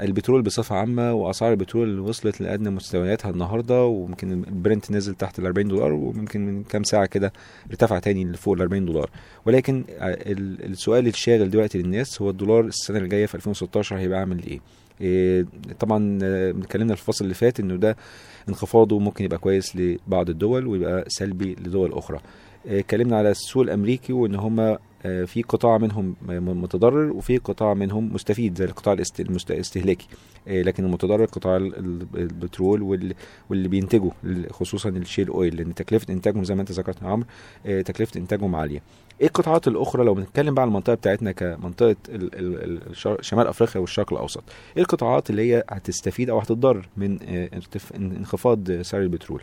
[0.00, 5.46] البترول بصفة عامة وأسعار البترول اللي وصلت لأدنى مستوياتها النهارده وممكن البرنت نزل تحت ال
[5.46, 7.32] 40 دولار وممكن من كام ساعة كده
[7.70, 9.10] ارتفع تاني لفوق ال 40 دولار.
[9.46, 14.42] ولكن ال- السؤال الشاغل دلوقتي للناس هو الدولار السنة اللي جاية في 2016 هيبقى عامل
[14.42, 14.60] إيه؟
[15.00, 15.46] إيه،
[15.80, 17.96] طبعا آه، اتكلمنا في الفصل اللي فات إنه ده
[18.48, 22.20] انخفاضه ممكن يبقى كويس لبعض الدول ويبقى سلبي لدول أخرى.
[22.66, 26.14] اتكلمنا على السوق الأمريكي وإن هما آه، في قطاع منهم
[26.62, 28.96] متضرر وفي قطاع منهم مستفيد زي القطاع
[29.50, 30.06] الاستهلاكي
[30.48, 33.14] آه، لكن المتضرر قطاع ال- ال- البترول وال-
[33.50, 34.10] واللي بينتجوا
[34.50, 37.26] خصوصا الشيل أويل لأن تكلفة إنتاجهم زي ما أنت ذكرت يا عمرو
[37.66, 38.82] آه، تكلفة إنتاجهم عالية.
[39.20, 41.96] إيه القطاعات الأخرى؟ لو بنتكلم بقى على المنطقة بتاعتنا كمنطقة
[43.20, 44.42] شمال أفريقيا والشرق الأوسط
[44.76, 47.50] إيه القطاعات اللي هي هتستفيد أو هتتضرر من آه،
[47.96, 49.42] انخفاض سعر البترول؟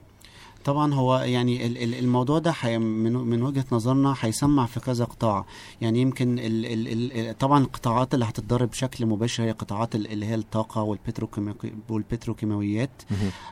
[0.68, 5.46] طبعا هو يعني ال- ال- الموضوع ده حي من وجهة نظرنا هيسمع في كذا قطاع.
[5.82, 10.26] يعني يمكن ال ال ال طبعا القطاعات اللي هتتضرر بشكل مباشر هي قطاعات ال- اللي
[10.26, 12.90] هي الطاقة والبتروكيماوي- والبتروكيماويات.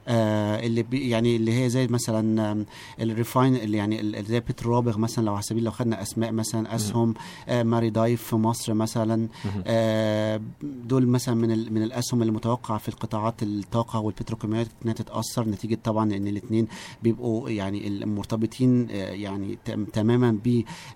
[0.08, 2.66] آه اللي بي يعني اللي هي زي مثلا
[3.02, 7.14] ال refine اللي يعني زي بترو مثلا لو على سبيل لو خدنا أسماء مثلا أسهم
[7.50, 9.28] آه ماري دايف في مصر مثلا.
[9.68, 15.78] آه دول مثلا من من الأسهم اللي متوقع في القطاعات الطاقة والبتروكيماويات إنها تتأثر نتيجة
[15.84, 16.68] طبعا إن الاثنين
[17.10, 20.32] بيبقوا يعني المرتبطين آه، يعني تم- تماما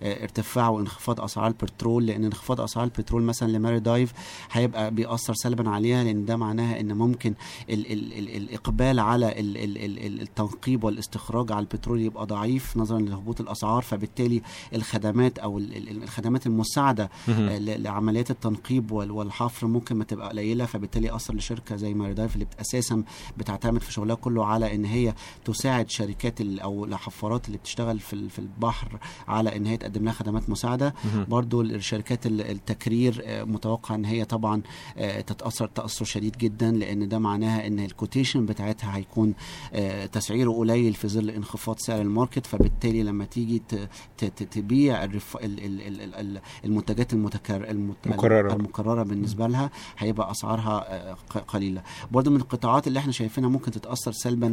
[0.02, 4.14] بارتفاع وانخفاض أسعار البترول لأن انخفاض أسعار البترول مثلا لماري دايف
[4.52, 7.34] هيبقى بيأثر سلبا عليها لأن ده معناها إن ممكن
[7.70, 12.78] ال ال ال الإقبال على ال ال ال ال التنقيب والاستخراج على البترول يبقى ضعيف
[12.78, 14.42] نظرا لهبوط الأسعار فبالتالي
[14.76, 17.10] الخدمات أو ال- ال- الخدمات المساعدة.
[17.30, 22.34] آه، لعمليات التنقيب وال- والحفر ممكن ما تبقى قليلة فبالتالي ياثر لشركة زي ماري دايف
[22.36, 23.04] اللي أساسا
[23.38, 25.14] بتعتمد في شغلها كله على إن هي
[25.46, 30.14] تساعد شركات ال- أو الحفارات اللي بتشتغل في في البحر على إن هي تقدم لها
[30.14, 30.94] خدمات مساعدة.
[31.28, 34.62] برضو الشركات ال- التكرير آه، متوقع إن هي طبعا
[34.98, 39.34] آه، تتأثر تأثر شديد جدا لأن ده معناها إن ال quotation بتاعتها هيكون
[39.74, 43.62] آه، تسعيره قليل في ظل انخفاض سعر ال market فبالتالي لما تيجي
[44.52, 45.04] تبيع
[47.72, 48.08] المنتجات.
[48.18, 48.54] مكررة.
[48.54, 51.14] المكرره بالنسبة لها هيبقى أسعارها
[51.48, 51.82] قليلة
[52.12, 54.48] برضو من القطاعات اللي إحنا شايفينها ممكن تتأثر سلبا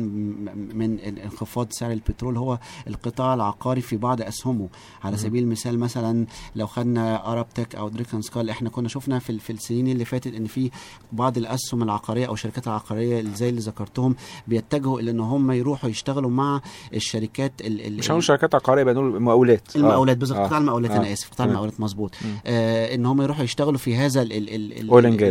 [0.74, 2.58] من انخفاض سعر البترول هو
[2.88, 4.68] القطاع العقاري في بعض أسهمه
[5.04, 5.16] على.
[5.16, 9.52] سبيل المثال مثلا لو خدنا ارب تك أو دريكن سكال إحنا كنا شفنا في في
[9.52, 10.70] السنين اللي فاتت إن في
[11.12, 14.16] بعض الأسهم العقارية أو الشركات العقارية زي اللي ذكرتهم
[14.48, 16.60] بيتجهوا إلى إن هم يروحوا يشتغلوا مع
[16.94, 20.20] الشركات ال ال مش هنقول شركات عقارية بقى نقول مقاولات المقاولات آه.
[20.20, 20.44] بالظبط آه.
[20.46, 20.96] قطاع المقاولات آه.
[20.96, 21.46] أنا آسف قطاع.
[21.46, 22.14] المقاولات مظبوط
[22.46, 24.78] آه إن هم يروحوا يشتغلوا في هذا ال ال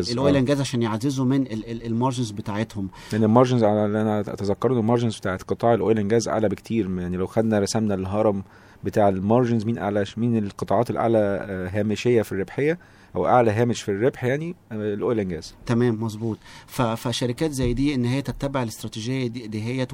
[0.06, 0.10] gas.
[0.12, 0.40] oil آه.
[0.40, 4.02] and gas عشان يعززوا من ال- ال- ال margins بتاعتهم لأن ال margins على اللي
[4.02, 7.60] أنا أتذكره ال margins بتاعت قطاع ال oil and gas أعلى بكتير يعني لو خدنا
[7.60, 8.44] رسمنا الهرم
[8.84, 12.78] بتاع ال margins مين أعلى؟ مين القطاعات الأعلى؟ آه، هامشية في الربحية.
[13.16, 15.56] أو أعلى هامش في الربح يعني آه، ال oil and gas.
[15.66, 16.38] تمام مظبوط.
[16.68, 19.88] فشركات زي دي إن هي تتبع الاستراتيجية دي, دي هي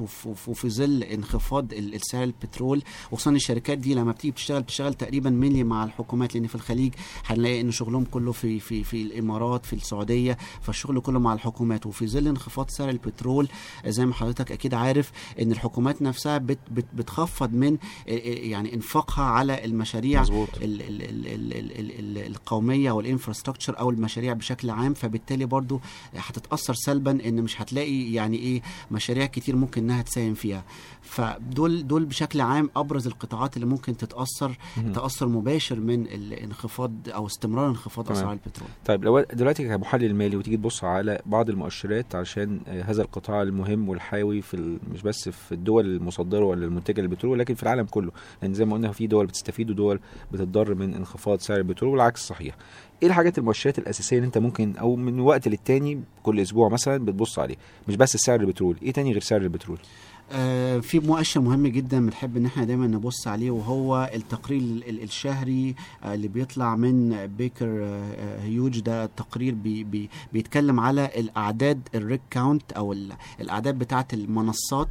[0.46, 2.82] وفي ظل انخفاض السعر البترول
[3.12, 6.92] وخصوصا الشركات دي لما بتيجي بتشتغل بتشتغل تقريبا ملي مع الحكومات لأن في الخليج
[7.26, 11.86] هنلاقي إن شغلهم كله في في في الإمارات في السعودية فالشغل كله مع الحكومات.
[11.86, 13.48] وفي ظل انخفاض سعر البترول
[13.84, 17.76] آه، زي ما حضرتك أكيد عارف إن الحكومات نفسها بت بت بتخفض من
[18.08, 20.48] آه، يعني إنفاقها على المشاريع مظبوط.
[22.26, 25.80] القومية والانفراستراكشر أو المشاريع بشكل عام فبالتالي برضو
[26.16, 30.64] هتتأثر سلبا إن مش هتلاقي يعني إيه مشاريع كتير ممكن إنها تساهم فيها
[31.02, 34.58] فدول دول بشكل عام أبرز القطاعات اللي ممكن تتأثر.
[34.94, 38.10] تأثر مباشر من الانخفاض أو استمرار انخفاض.
[38.10, 43.42] أسعار البترول طيب لو دلوقتي كمحلل مالي وتيجي تبص على بعض المؤشرات عشان هذا القطاع
[43.42, 48.12] المهم والحيوي في مش بس في الدول المصدرة ولا المنتجة للبترول لكن في العالم كله
[48.42, 50.00] لأن زي ما قلنا في دول بتستفيد ودول
[50.32, 52.56] بتتضرر من انخفاض سعر البترول والعكس صحيح
[53.02, 57.38] إيه الحاجات المؤشرات الأساسية اللي انت ممكن أو من وقت للتاني كل أسبوع مثلا بتبص
[57.38, 57.54] عليه
[57.88, 59.78] مش بس سعر البترول إيه تاني غير سعر البترول؟
[60.80, 65.74] في مؤشر مهم جدا بنحب إن إحنا دايما نبص عليه وهو التقرير ال- ال- الشهري
[66.04, 68.80] آه، اللي بيطلع من بيكر آه، آه، هيوز.
[68.80, 74.88] ده تقرير بي بي بيتكلم على الأعداد ال rig count أو ال- الأعداد بتاعة المنصات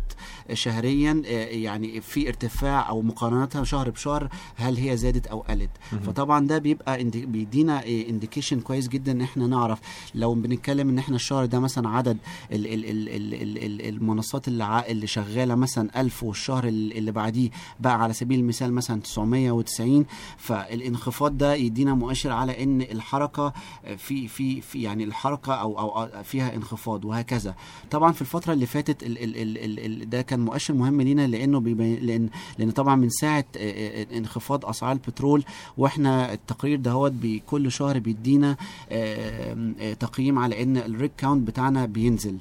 [0.54, 5.70] شهريا آه، يعني في ارتفاع أو مقارنتها شهر بشهر هل هي زادت أو قلت.
[6.06, 9.80] فطبعا ده بيبقى بيدينا انديكيشن كويس جدا إن إحنا نعرف.
[10.16, 12.18] لو بنتكلم إن إحنا الشهر ده مثلا عدد
[12.52, 17.12] ال ال ال ال ال ال المنصات اللي اللي شغاله مثلا 1000 والشهر ال- اللي
[17.12, 20.06] بعديه بقى على سبيل المثال مثلا 990
[20.38, 23.54] فالانخفاض ده يدينا مؤشر على إن الحركة
[23.98, 27.56] في في في يعني الحركة أو أو فيها انخفاض وهكذا.
[27.92, 31.28] طبعا في الفترة اللي فاتت ال ال ال ال ال ده كان مؤشر مهم لينا
[31.28, 35.44] لأنه بيبين لأن لأن طبعا من ساعة آه، آه، انخفاض أسعار البترول
[35.78, 38.58] وإحنا التقرير دهوت بكل شهر بيدينا
[38.92, 42.38] آه، تقييم على إن ال rig count بتاعنا بينزل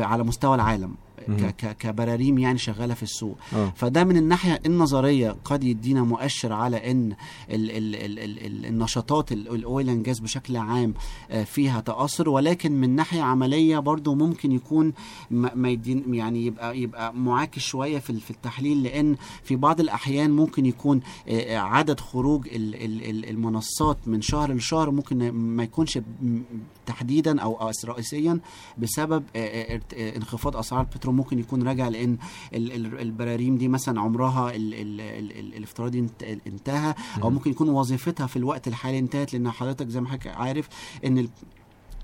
[0.00, 0.94] على مستوى العالم.
[1.78, 3.38] كبراريم يعني شغالة في السوق.
[3.54, 3.72] آه.
[3.76, 5.36] فده من الناحية النظرية.
[5.44, 7.12] قد يدينا مؤشر على إن
[7.50, 10.94] ال ال ال ال ال النشاطات ال- ال oil and gas بشكل عام
[11.30, 12.28] آه، فيها تأثر.
[12.28, 14.92] ولكن من ناحية عملية برضو ممكن يكون
[15.30, 18.82] ما يدين يعني يبقى يبقى معاكس شوية في في التحليل.
[18.82, 24.20] لإن في بعض الأحيان ممكن يكون آه، آه، عدد خروج ال- ال- ال- المنصات من
[24.22, 25.98] شهر لشهر ممكن ما يكونش
[26.86, 28.40] تحديدا أو رئيسيا
[28.78, 29.24] بسبب
[30.16, 31.07] انخفاض أسعار البترول.
[31.12, 32.18] ممكن يكون راجع لأن
[32.54, 37.34] ال- ال- البراريم دي مثلا عمرها ال ال ال ال الافتراضي انت- انتهى أو مم.
[37.36, 40.68] ممكن يكون وظيفتها في الوقت الحالي انتهت لأن حضرتك زي ما حضرتك عارف
[41.04, 41.28] ان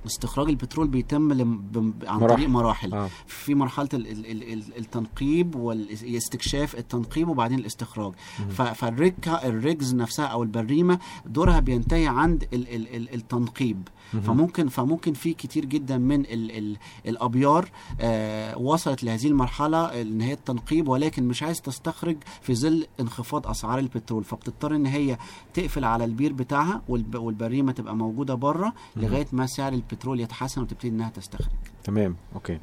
[0.07, 2.29] استخراج البترول بيتم عن مراحل.
[2.29, 3.09] طريق مراحل آه.
[3.27, 8.49] في مرحلة ال- ال- ال- ال- التنقيب والاستكشاف التنقيب وبعدين الاستخراج مم.
[8.49, 13.89] ف- فالريكا الريجز نفسها أو البريمة دورها بينتهي عند ال ال ال التنقيب.
[14.13, 17.69] فممكن فممكن في كتير جدا من ال ال الأبيار
[18.01, 23.79] آه وصلت لهذه المرحلة ان هي التنقيب ولكن مش عايز تستخرج في ظل انخفاض أسعار
[23.79, 24.25] البترول.
[24.25, 25.19] فبتضطر إن هي
[25.55, 28.73] تقفل على البير بتاعها والب والبريمة تبقى موجودة بره.
[28.97, 31.49] لغاية ما سعر البترول يتحسن وتبتدي إنها تستخرج.
[31.85, 32.59] تمام okay.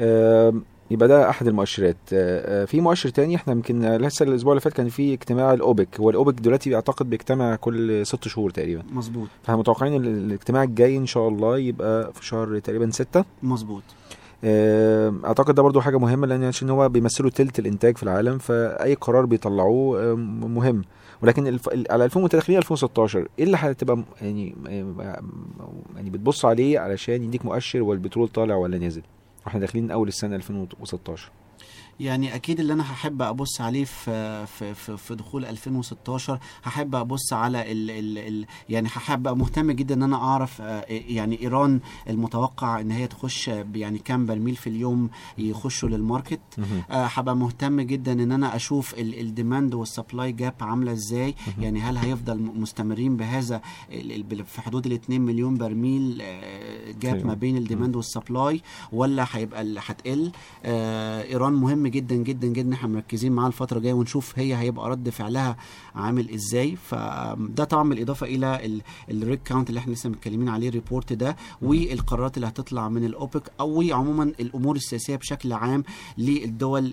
[0.00, 1.96] آم، يبقى ده أحد المؤشرات.
[2.12, 6.00] آه، آه، في مؤشر تاني إحنا يمكن لسه الأسبوع اللي فات كان في اجتماع الأوبك.
[6.00, 8.82] هو الأوبك دلوقتي اعتقد بيجتمع كل ست شهور تقريبا.
[8.92, 9.28] مظبوط.
[9.42, 13.24] فاحنا متوقعين ال- الاجتماع الجاي إن شاء الله يبقى في شهر تقريبا ستة.
[13.42, 13.82] مظبوط.
[14.44, 18.94] آه، أعتقد ده برضو حاجة مهمة لأن عشان هو بيمثلوا تلت الإنتاج في العالم فأي
[18.94, 20.82] قرار بيطلعوه مهم.
[21.22, 21.68] ولكن الف...
[21.68, 24.54] ال- على 2000 داخلين 2016 إيه اللي هتبقى يعني
[25.96, 29.02] يعني بتبص عليه علشان يديك مؤشر والبترول طالع ولا نازل؟
[29.50, 31.30] وإحنا داخلين أول السنة 2016
[32.00, 37.32] يعني أكيد اللي أنا هحب أبص عليه في في في, في دخول 2016 هحب أبص
[37.32, 42.80] على ال ال ال يعني هحب مهتم جدا إن أنا أعرف آه، يعني إيران المتوقع
[42.80, 46.40] إن هي تخش يعني كام برميل في اليوم يخشوا لل market.
[46.90, 51.34] آه، هبقى مهتم جدا إن أنا أشوف ال demand وال supply gap عاملة إزاي.
[51.58, 53.60] يعني هل هيفضل مستمرين بهذا
[54.46, 57.26] في حدود ال 2 مليون برميل آه، gap أيوة.
[57.26, 58.60] ما بين ال demand وال supply
[58.92, 60.32] ولا هيبقى هتقل
[60.64, 65.08] آه، إيران مهم جدا جدا جدا إحنا مركزين معاها الفترة الجاية ونشوف هي هيبقى رد
[65.08, 65.56] فعلها
[65.94, 70.74] عامل إزاي فده طبعا بالإضافة إلى ال rig count اللي إحنا لسه متكلمين عليه ال
[70.74, 75.84] report ده والقرارات اللي هتطلع من الاوبك أو عموما الأمور السياسية بشكل عام
[76.18, 76.92] للدول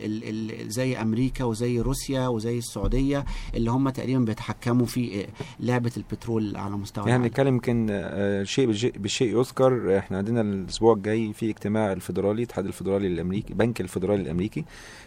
[0.67, 5.27] زي أمريكا وزي روسيا وزي السعودية اللي هم تقريبا بيتحكموا في
[5.59, 7.25] لعبة البترول على مستوى يعني.
[7.25, 8.65] هنتكلم يمكن آه، شيء
[8.97, 14.65] بالشيء, يذكر إحنا عندنا الأسبوع الجاي في اجتماع الفيدرالي الاتحاد الفيدرالي الأمريكي بنك الفيدرالي الأمريكي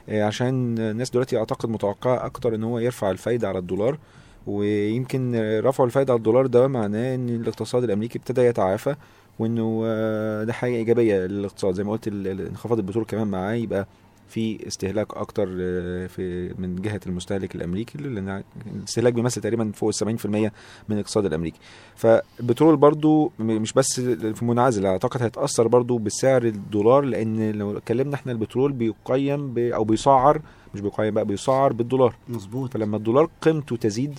[0.09, 3.99] عشان الناس دلوقتي أعتقد متوقعة أكتر إن هو يرفع الفايدة على الدولار
[4.47, 8.95] ويمكن آه، رفعوا الفايدة على الدولار ده معناه إن الاقتصاد الأمريكي ابتدى يتعافى
[9.39, 11.75] وإنه آه، ده حاجة إيجابية للاقتصاد.
[11.75, 13.87] زي ما قلت انخفاض البترول كمان معاه يبقى
[14.31, 18.43] في استهلاك أكتر آه، في من جهة المستهلك الأمريكي لأن
[18.77, 20.51] الاستهلاك بيمثل تقريبا فوق ال 70% من
[20.97, 21.59] الاقتصاد الأمريكي.
[21.97, 24.01] فالبترول برضو مش بس
[24.35, 30.41] في منعزل أعتقد هيتأثر برضو بسعر الدولار لأن لو اتكلمنا إحنا البترول بيقيم أو بيسعر
[30.75, 32.15] مش بيقيم بقى بيسعر بالدولار.
[32.29, 32.73] مظبوط.
[32.73, 34.19] فلما الدولار قيمته تزيد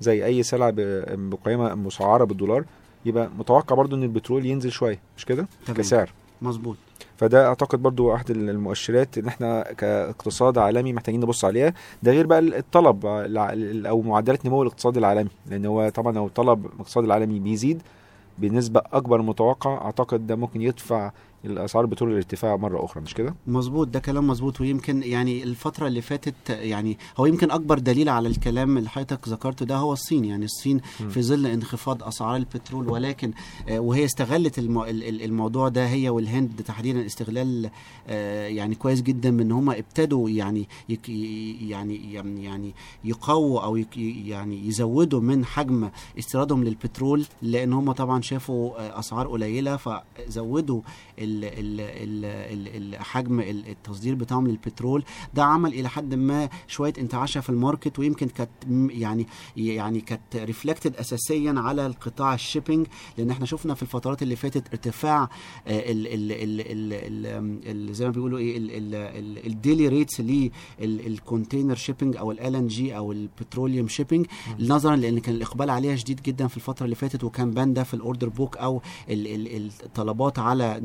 [0.00, 2.64] زي أي سلعة بقيمة مسعرة بالدولار
[3.04, 5.48] يبقى متوقع برضو إن البترول ينزل شوية مش كده.
[5.74, 6.10] كسعر.
[6.42, 6.76] مظبوط.
[7.18, 11.74] فده أعتقد برضو أحد المؤشرات إن إحنا كاقتصاد عالمي محتاجين نبص عليها.
[12.02, 13.06] ده غير بقى الطلب
[13.86, 17.82] أو معدلات نمو الاقتصاد العالمي لأن هو طبعا لو طلب الاقتصاد العالمي بيزيد
[18.38, 21.10] بنسبة أكبر متوقع أعتقد ده ممكن يدفع
[21.44, 24.60] الأسعار البترول للارتفاع مرة أخرى مش كده؟ مظبوط ده كلام مظبوط.
[24.60, 29.66] ويمكن يعني الفترة اللي فاتت يعني هو يمكن أكبر دليل على الكلام اللي حضرتك ذكرته
[29.66, 30.24] ده هو الصين.
[30.24, 31.08] يعني الصين مم.
[31.08, 33.32] في ظل انخفاض أسعار البترول ولكن
[33.68, 37.70] آه، وهي استغلت المو ال- ال- الموضوع ده هي والهند تحديدا استغلال
[38.08, 42.74] آه، يعني كويس جدا من هم ابتدوا يعني يك يعني يعني يعني
[43.04, 43.96] يقووا أو يك
[44.26, 50.80] يعني يزودوا من حجم استيرادهم للبترول لأن هم طبعا شافوا آه، أسعار قليلة فزودوا
[51.44, 52.24] ال ال
[52.74, 57.50] ال ال حجم ال- التصدير بتاعهم للبترول ده عمل إلى حد ما شوية انتعاشه في
[57.50, 58.50] ال market ويمكن كانت
[58.90, 62.86] يعني يعني كانت reflected اساسيا على القطاع ال shipping
[63.18, 65.28] لأن إحنا شفنا في الفترات اللي فاتت ارتفاع آه،
[65.92, 68.58] ال ال ال ال ال ال زي ما بيقولوا إيه
[69.46, 70.20] ال daily rates
[70.80, 74.26] لل container shipping أو LNG أو ال petroleum shipping
[74.60, 77.94] نظرا لأن كان الاقبال عليها شديد جدا في الفترة اللي فاتت وكان بان ده في
[77.94, 80.78] ال order book أو ال- ال- الطلبات على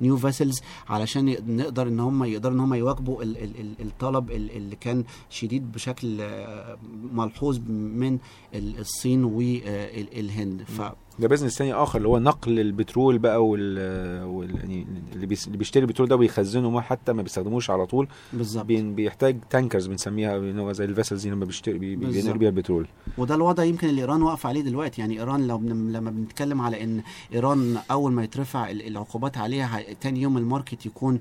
[0.00, 4.50] new vessels علشان نقدر إن هم يقدروا إن هم يواكبوا ال- ال- ال- الطلب ال-
[4.56, 6.78] اللي كان شديد بشكل آه،
[7.12, 8.18] ملحوظ من
[8.54, 10.82] ال- الصين والهند ف
[11.18, 13.78] ده business تاني آخر اللي هو نقل البترول بقى وال,
[14.24, 14.54] وال...
[14.56, 15.46] يعني اللي, بيس...
[15.46, 18.08] اللي بيشتري البترول ده ويخزنه ما حتى ما بيستخدموش على طول.
[18.32, 18.64] بالظبط.
[18.64, 18.82] بي...
[18.82, 21.96] بيحتاج tankers بنسميها اللي هو زي ال vessels دي لما بيشتري بي...
[21.96, 22.86] بينقلوا بيها البترول.
[23.18, 25.00] وده الوضع يمكن اللي إيران واقفة عليه دلوقتي.
[25.00, 25.92] يعني إيران لو بن...
[25.92, 27.02] لما بنتكلم على إن
[27.34, 31.18] إيران أول ما يترفع ال- العقوبات عليها تاني يوم ال market يكون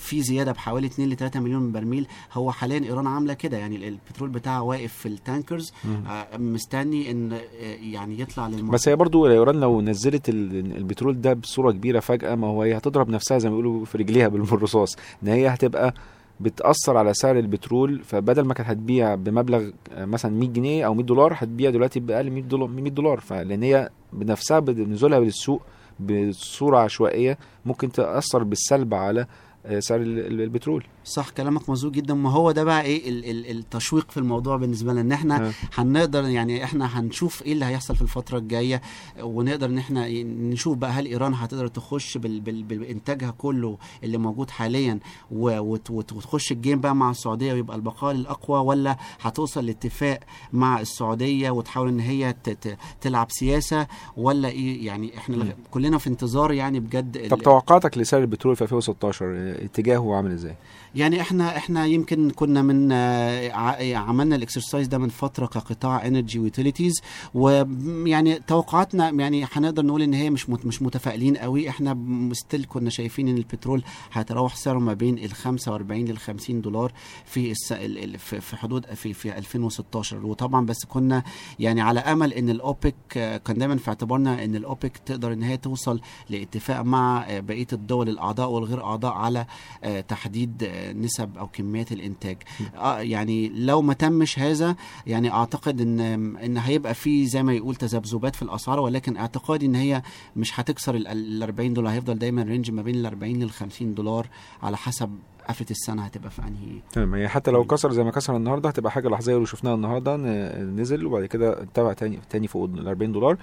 [0.00, 2.06] في زيادة بحوالي 2 ل 3 مليون برميل.
[2.32, 5.72] هو حاليا إيران عاملة كده يعني ال- البترول بتاعها واقف في ال tankers.
[6.08, 7.38] آه، مستني إن آه،
[7.80, 12.00] يعني يطلع لل market بس هي برضو إيران لو نزلت ال- البترول ده بصورة كبيرة
[12.00, 15.94] فجأة ما هو هي هتضرب نفسها زي ما بيقولوا في رجليها بالرصاص إن هي هتبقى
[16.40, 21.04] بتأثر على سعر البترول فبدل ما كانت هتبيع بمبلغ آه، مثلا 100 جنيه أو 100
[21.04, 23.20] دولار هتبيع دلوقتي بأقل من 100 دولار 100 دولار.
[23.20, 25.62] فلأن هي بنفسها بنزولها للسوق
[26.00, 29.26] بصورة عشوائية ممكن تأثر بالسلب على
[29.78, 30.84] سعر ال- ال- البترول.
[31.04, 32.14] صح كلامك مظبوط جدا.
[32.14, 35.00] ما هو ده بقى إيه ال- ال- التشويق في الموضوع بالنسبة لنا.
[35.00, 35.52] إن إحنا آه.
[35.74, 38.82] هنقدر يعني إحنا هنشوف إيه اللي هيحصل في الفترة الجاية
[39.22, 44.50] ونقدر إن إحنا نشوف بقى هل إيران هتقدر تخش بال بال بإنتاجها كله اللي موجود
[44.50, 44.98] حاليا
[45.30, 50.20] وتخش الجيم بقى مع السعودية ويبقى البقاء الأقوى ولا هتوصل لاتفاق
[50.52, 53.86] مع السعودية وتحاول إن هي ت- ت- تلعب سياسة
[54.16, 59.24] ولا إيه؟ يعني إحنا كلنا في انتظار يعني بجد طب توقعاتك لسعر البترول في 2016
[59.36, 60.54] آه، اتجاهه عامل إزاي؟
[60.94, 66.06] يعني إحنا إحنا يمكن كنا من آه، ع- عملنا ال exercise ده من فترة كقطاع
[66.06, 66.92] energy و utilities
[67.34, 71.68] ويعني توقعاتنا يعني هنقدر نقول إن هي مش مش متفائلين قوي.
[71.68, 71.98] إحنا
[72.32, 73.82] still كنا شايفين إن البترول
[74.12, 76.92] هيتراوح سعره ما بين ال 45 لل 50 دولار
[77.24, 77.54] في
[78.18, 81.22] في حدود في في 2016 وطبعا بس كنا
[81.58, 85.56] يعني على أمل إن الأوبك آه، كان دايما في اعتبارنا إن الأوبك تقدر إن هي
[85.56, 89.46] توصل لاتفاق مع آه، بقية الدول الأعضاء والغير أعضاء على
[90.08, 90.62] تحديد
[90.92, 92.36] نسب أو كميات الإنتاج.
[92.76, 94.76] آه يعني لو ما تمش هذا
[95.06, 96.00] يعني أعتقد إن
[96.36, 100.02] إن هيبقى في زي ما يقول تذبذبات في الأسعار ولكن اعتقادي إن هي
[100.36, 103.94] مش هتكسر ال- ال 40 دولار هيفضل دايما رينج ما بين ال 40 لل 50
[103.94, 104.26] دولار
[104.62, 105.10] على حسب
[105.50, 107.14] قفلة السنة هتبقى في أنهي تمام.
[107.14, 110.16] هي حتى لو كسر زي ما كسر النهارده هتبقى حاجة لحظية اللي شفناها النهارده
[110.62, 113.36] نزل وبعد كده اتبع تاني تاني فوق ال 40 دولار.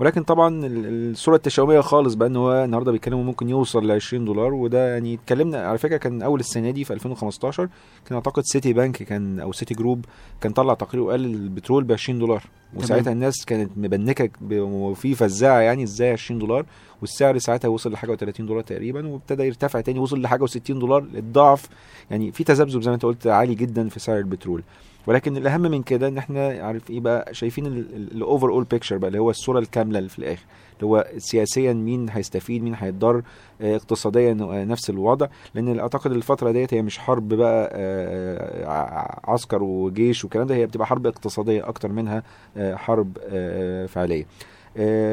[0.00, 4.24] ولكن طبعا ال- الصورة التشاؤمية خالص بقى إن هو النهارده بيتكلموا ممكن يوصل ل 20
[4.24, 7.68] دولار وده يعني اتكلمنا على فكرة كان أول السنة دي في 2015
[8.06, 10.04] كان أعتقد سيتي بانك كان أو سيتي جروب
[10.40, 12.42] كان طلع تقرير وقال البترول ب 20 دولار
[12.74, 16.66] وساعتها الناس كانت مبنكة وفي فزاعة يعني إزاي 20 دولار.
[17.04, 21.68] والسعر ساعتها وصل لحاجة و30 دولار تقريبا وابتدى يرتفع تاني وصل لحاجة و60 دولار الضعف
[22.10, 24.62] يعني في تذبذب زي ما انت قلت عالي جدا في سعر البترول.
[25.06, 29.18] ولكن الأهم من كده إن إحنا عارف إيه بقى شايفين ال overall picture بقى اللي
[29.18, 30.42] هو الصورة الكاملة اللي في الآخر.
[30.76, 33.22] اللي هو سياسيا مين هيستفيد مين هيتضر
[33.60, 35.26] آه، اقتصاديا آه، نفس الوضع.
[35.54, 40.66] لأن أعتقد الفترة ديت هي مش حرب بقى آه، ع- عسكر وجيش والكلام ده هي
[40.66, 42.22] بتبقى حرب اقتصادية أكتر منها
[42.56, 44.22] آه، حرب آه، فعلية.
[44.22, 44.26] آه،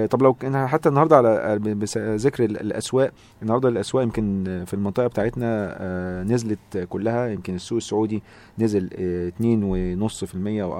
[0.09, 0.35] طب لو
[0.67, 6.77] حتى النهارده على بس- ذكر ال- الأسواق النهارده الأسواق يمكن في المنطقة بتاعتنا آه، نزلت
[6.89, 8.23] كلها يمكن السوق السعودي
[8.59, 10.73] نزل آه، 2.5% أو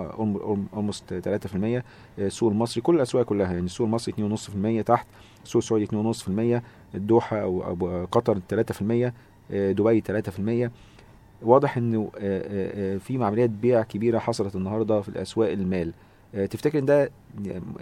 [0.74, 1.84] اولموست 3%
[2.20, 5.08] آه، السوق المصري كل الأسواق كلها يعني السوق المصري 2.5% تحت
[5.44, 6.62] السوق السعودي 2.5%
[6.96, 9.14] الدوحة أو قطر 3%
[9.52, 10.72] آه، دبي 3%
[11.42, 15.88] واضح إنه آه، آه، آه، في عمليات بيع كبيرة حصلت النهارده في الأسواق المال.
[15.88, 15.94] آه،
[16.34, 17.12] تفتكر إن ده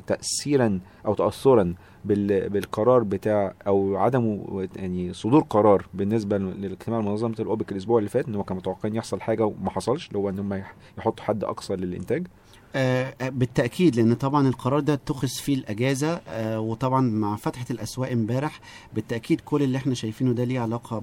[0.08, 1.74] تاثيرا أو تاثرا
[2.06, 8.28] بال- بالقرار بتاع أو عدمه يعني صدور قرار بالنسبة للاجتماع منظمة الأوبك الأسبوع اللي فات
[8.28, 11.44] إن هو كان متوقعين يحصل حاجة وما حصلش اللي هو إن هم يح- يحطوا حد
[11.44, 12.28] أقصى للإنتاج؟
[12.76, 18.12] آه، آه، بالتأكيد لأن طبعا القرار ده اتخذ فيه الأجازة آه، وطبعا مع فتحة الأسواق
[18.12, 18.60] امبارح
[18.94, 21.02] بالتأكيد كل اللي إحنا شايفينه ده ليه علاقة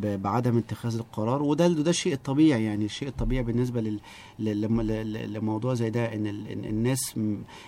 [0.00, 4.00] بعدم اتخاذ القرار وده ده الشيء الطبيعي يعني الشيء الطبيعي بالنسبة لل
[4.38, 6.26] لموضوع زي ده إن
[6.64, 7.14] الناس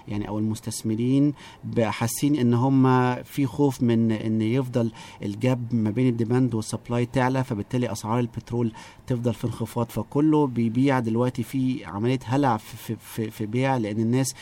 [0.09, 1.35] يعني أو المستثمرين
[1.81, 4.93] حاسين إن هم في خوف من إن يفضل
[5.23, 8.73] ال gap ما بين ال demand وال supply تعلى فبالتالي أسعار البترول
[9.07, 9.87] تفضل في انخفاض.
[9.89, 14.35] فكله بيبيع دلوقتي في عملية هلع في, في, في, بيع لأن الناس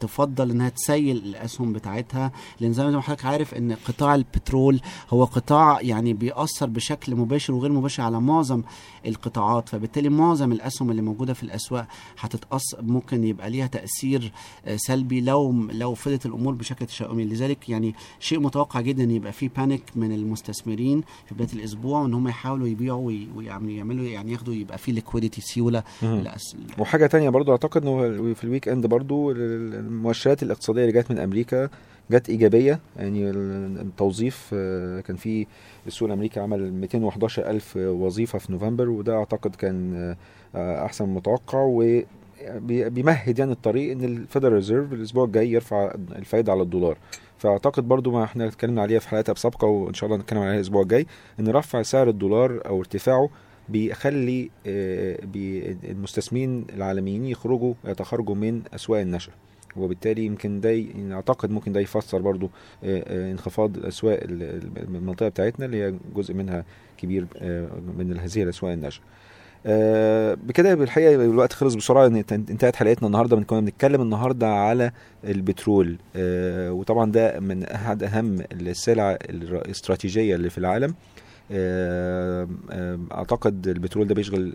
[0.00, 2.32] تفضل إنها تسيل الأسهم بتاعتها.
[2.60, 4.80] لأن زي ما حضرتك عارف إن قطاع البترول
[5.10, 8.62] هو قطاع يعني بيأثر بشكل مباشر وغير مباشر على معظم
[9.06, 9.68] القطاعات.
[9.68, 11.86] فبالتالي معظم الأسهم اللي موجودة في الأسواق
[12.18, 14.32] هتتأثر ممكن يبقى ليها تأثير
[14.66, 19.48] آه، سلبي لو لو فضلت الأمور بشكل تشاؤمي لذلك يعني شيء متوقع جدا يبقى في
[19.48, 24.54] panic من المستثمرين في بداية الأسبوع وان هم يحاولوا يبيعوا وي- ويعملوا يعملوا يعني ياخدوا
[24.54, 25.82] يبقى في liquidity سيولة.
[26.02, 31.10] لأس- وحاجة تانية برضو أعتقد إنه في ال weekend برضو ال- المؤشرات الاقتصادية اللي جت
[31.10, 31.68] من أمريكا
[32.10, 35.46] جت إيجابية يعني ال- التوظيف آه، كان في
[35.86, 39.94] السوق الأمريكي عمل 211 ألف وظيفة في نوفمبر وده أعتقد كان
[40.54, 42.00] آه، أحسن من متوقع و
[42.50, 46.98] بي- بيمهد يعني الطريق إن ال Federal Reserve الأسبوع الجاي يرفع الفائده على الدولار.
[47.38, 50.82] فأعتقد برضو ما إحنا اتكلمنا عليها في حلقات سابقه وإن شاء الله نتكلم عليها الأسبوع
[50.82, 51.06] الجاي
[51.40, 53.28] إن رفع سعر الدولار أو ارتفاعه
[53.68, 59.32] بيخلي آه، بي- المستثمرين العالميين يخرجوا يتخرجوا من أسواق الناشئة.
[59.76, 62.50] وبالتالي يمكن ده يعني أعتقد ممكن ده يفسر برضو
[62.84, 66.64] آه، آه، انخفاض اسواق ال- ال- المنطقة بتاعتنا اللي هي جزء منها
[66.98, 67.68] كبير آه،
[67.98, 69.00] من هذه الأسواق النشر
[69.66, 74.92] آه، بكده بالحقيقة الوقت خلص بسرعة انتهت حلقتنا النهارده كنا بنتكلم النهارده على
[75.24, 75.96] البترول.
[76.70, 80.94] وطبعا ده من أحد أهم السلع الاستراتيجية اللي في العالم.
[83.12, 84.52] أعتقد البترول ده بيشغل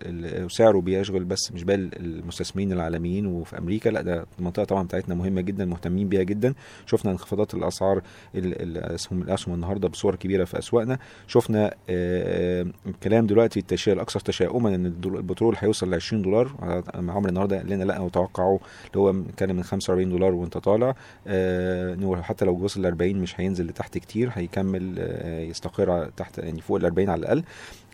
[0.51, 5.41] سعره بيشغل بس مش بال المستثمرين العالميين وفي أمريكا لأ ده المنطقة طبعا بتاعتنا مهمة
[5.41, 6.53] جدا مهتمين بيها جدا.
[6.85, 7.97] شفنا انخفاضات الأسعار
[8.35, 10.99] ال- الاسهم الأسهم النهارده بصور كبيرة في أسواقنا.
[11.27, 16.51] شفنا آه، آه، الكلام دلوقتي التشاؤم الاكثر تشاؤما إن البترول هيوصل ل 20 دولار.
[16.95, 20.95] مع عمرو النهارده قال لنا لأ وتوقعوا اللي هو بنتكلم من 45 دولار وأنت طالع.
[21.27, 26.61] آه، حتى لو وصل ل 40 مش هينزل لتحت كتير هيكمل آه، يستقر تحت يعني
[26.61, 27.43] فوق ال 40 على الأقل.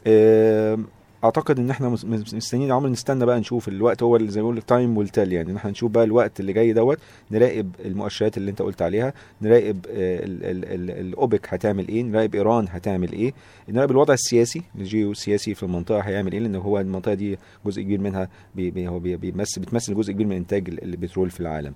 [0.07, 0.79] آه،
[1.23, 4.49] أعتقد إن إحنا مس- مس- مستنيين عمر نستنى بقى نشوف الوقت هو اللي زي ما
[4.49, 5.51] بيقول time will يعني.
[5.51, 6.97] إن إحنا نشوف بقى الوقت اللي جاي دوت
[7.31, 12.35] نراقب المؤشرات اللي أنت قلت عليها نراقب آه، ال- ال- ال- الأوبك هتعمل إيه نراقب
[12.35, 13.33] إيران هتعمل إيه
[13.69, 17.99] نراقب الوضع السياسي الجيو السياسي في المنطقة هيعمل إيه لأن هو المنطقة دي جزء كبير
[18.01, 21.73] منها بي بي هو بي- بيمثل بتمثل جزء كبير من إنتاج ال- البترول في العالم.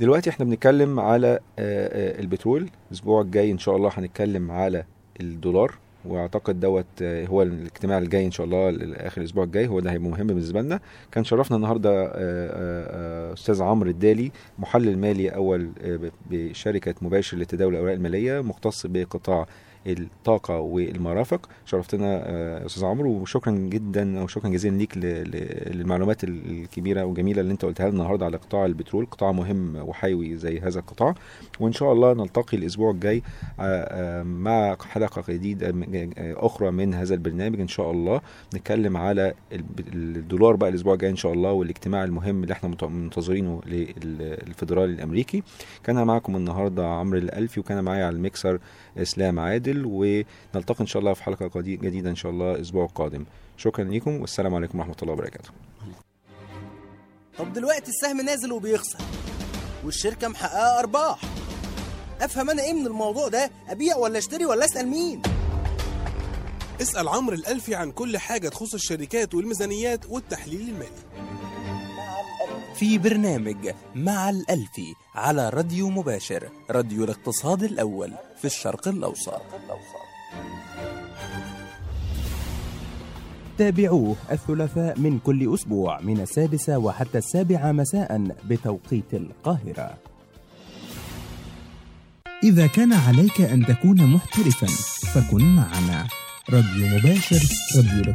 [0.00, 2.68] دلوقتي إحنا بنتكلم على آه، آه، البترول.
[2.90, 4.84] الأسبوع الجاي إن شاء الله هنتكلم على
[5.20, 5.74] الدولار
[6.04, 8.68] وأعتقد دوت آه، هو الاجتماع الجاي إن شاء الله
[9.06, 10.80] آخر الأسبوع الجاي هو ده هيبقى مهم بالنسبة لنا.
[11.12, 12.10] كان شرفنا النهارده
[13.32, 15.70] أستاذ عمرو الدالي محلل مالي أول
[16.30, 19.46] بشركة مباشر لتداول الأوراق المالية مختص بقطاع
[19.86, 21.48] الطاقة والمرافق.
[21.66, 27.64] شرفتنا آه، أستاذ عمرو وشكرا جدا وشكرا جزيلا ليك للمعلومات ال- الكبيرة والجميلة اللي أنت
[27.64, 29.06] قلتها لنا النهارده على قطاع البترول.
[29.06, 31.14] قطاع مهم وحيوي زي هذا القطاع.
[31.60, 33.22] وإن شاء الله نلتقي الأسبوع الجاي
[33.60, 35.74] آه، آه، مع حلقة جديدة
[36.18, 38.20] أخرى من هذا البرنامج إن شاء الله.
[38.54, 39.34] نتكلم على
[39.94, 45.42] الدولار بقى الأسبوع الجاي إن شاء الله والاجتماع المهم اللي إحنا منتظرينه للفدرالي الأمريكي.
[45.84, 48.58] كان معكم النهارده عمرو الألفي وكان معايا على الميكسر
[49.02, 53.24] إسلام عادل ونلتقي إن شاء الله في حلقة جديدة إن شاء الله الأسبوع القادم.
[53.56, 55.50] شكرا لكم والسلام عليكم ورحمة الله وبركاته.
[57.38, 58.98] طب دلوقتي السهم نازل وبيخسر
[59.84, 61.20] والشركة محققة أرباح.
[62.20, 65.22] أفهم أنا إيه من الموضوع ده؟ أبيع ولا أشتري ولا أسأل مين؟
[66.80, 71.28] اسأل عمرو الألفي عن كل حاجة تخص الشركات والميزانيات والتحليل المالي.
[72.74, 79.42] في برنامج مع الألفي على راديو مباشر راديو الاقتصاد الأول في الشرق الأوسط.
[83.58, 89.94] تابعوه الثلاثاء من كل أسبوع من السادسة وحتى السابعة مساء بتوقيت القاهرة.
[92.44, 94.66] إذا كان عليك أن تكون محترفا
[95.14, 96.06] فكن معنا.
[96.50, 97.40] راديو مباشر
[97.76, 98.14] راديو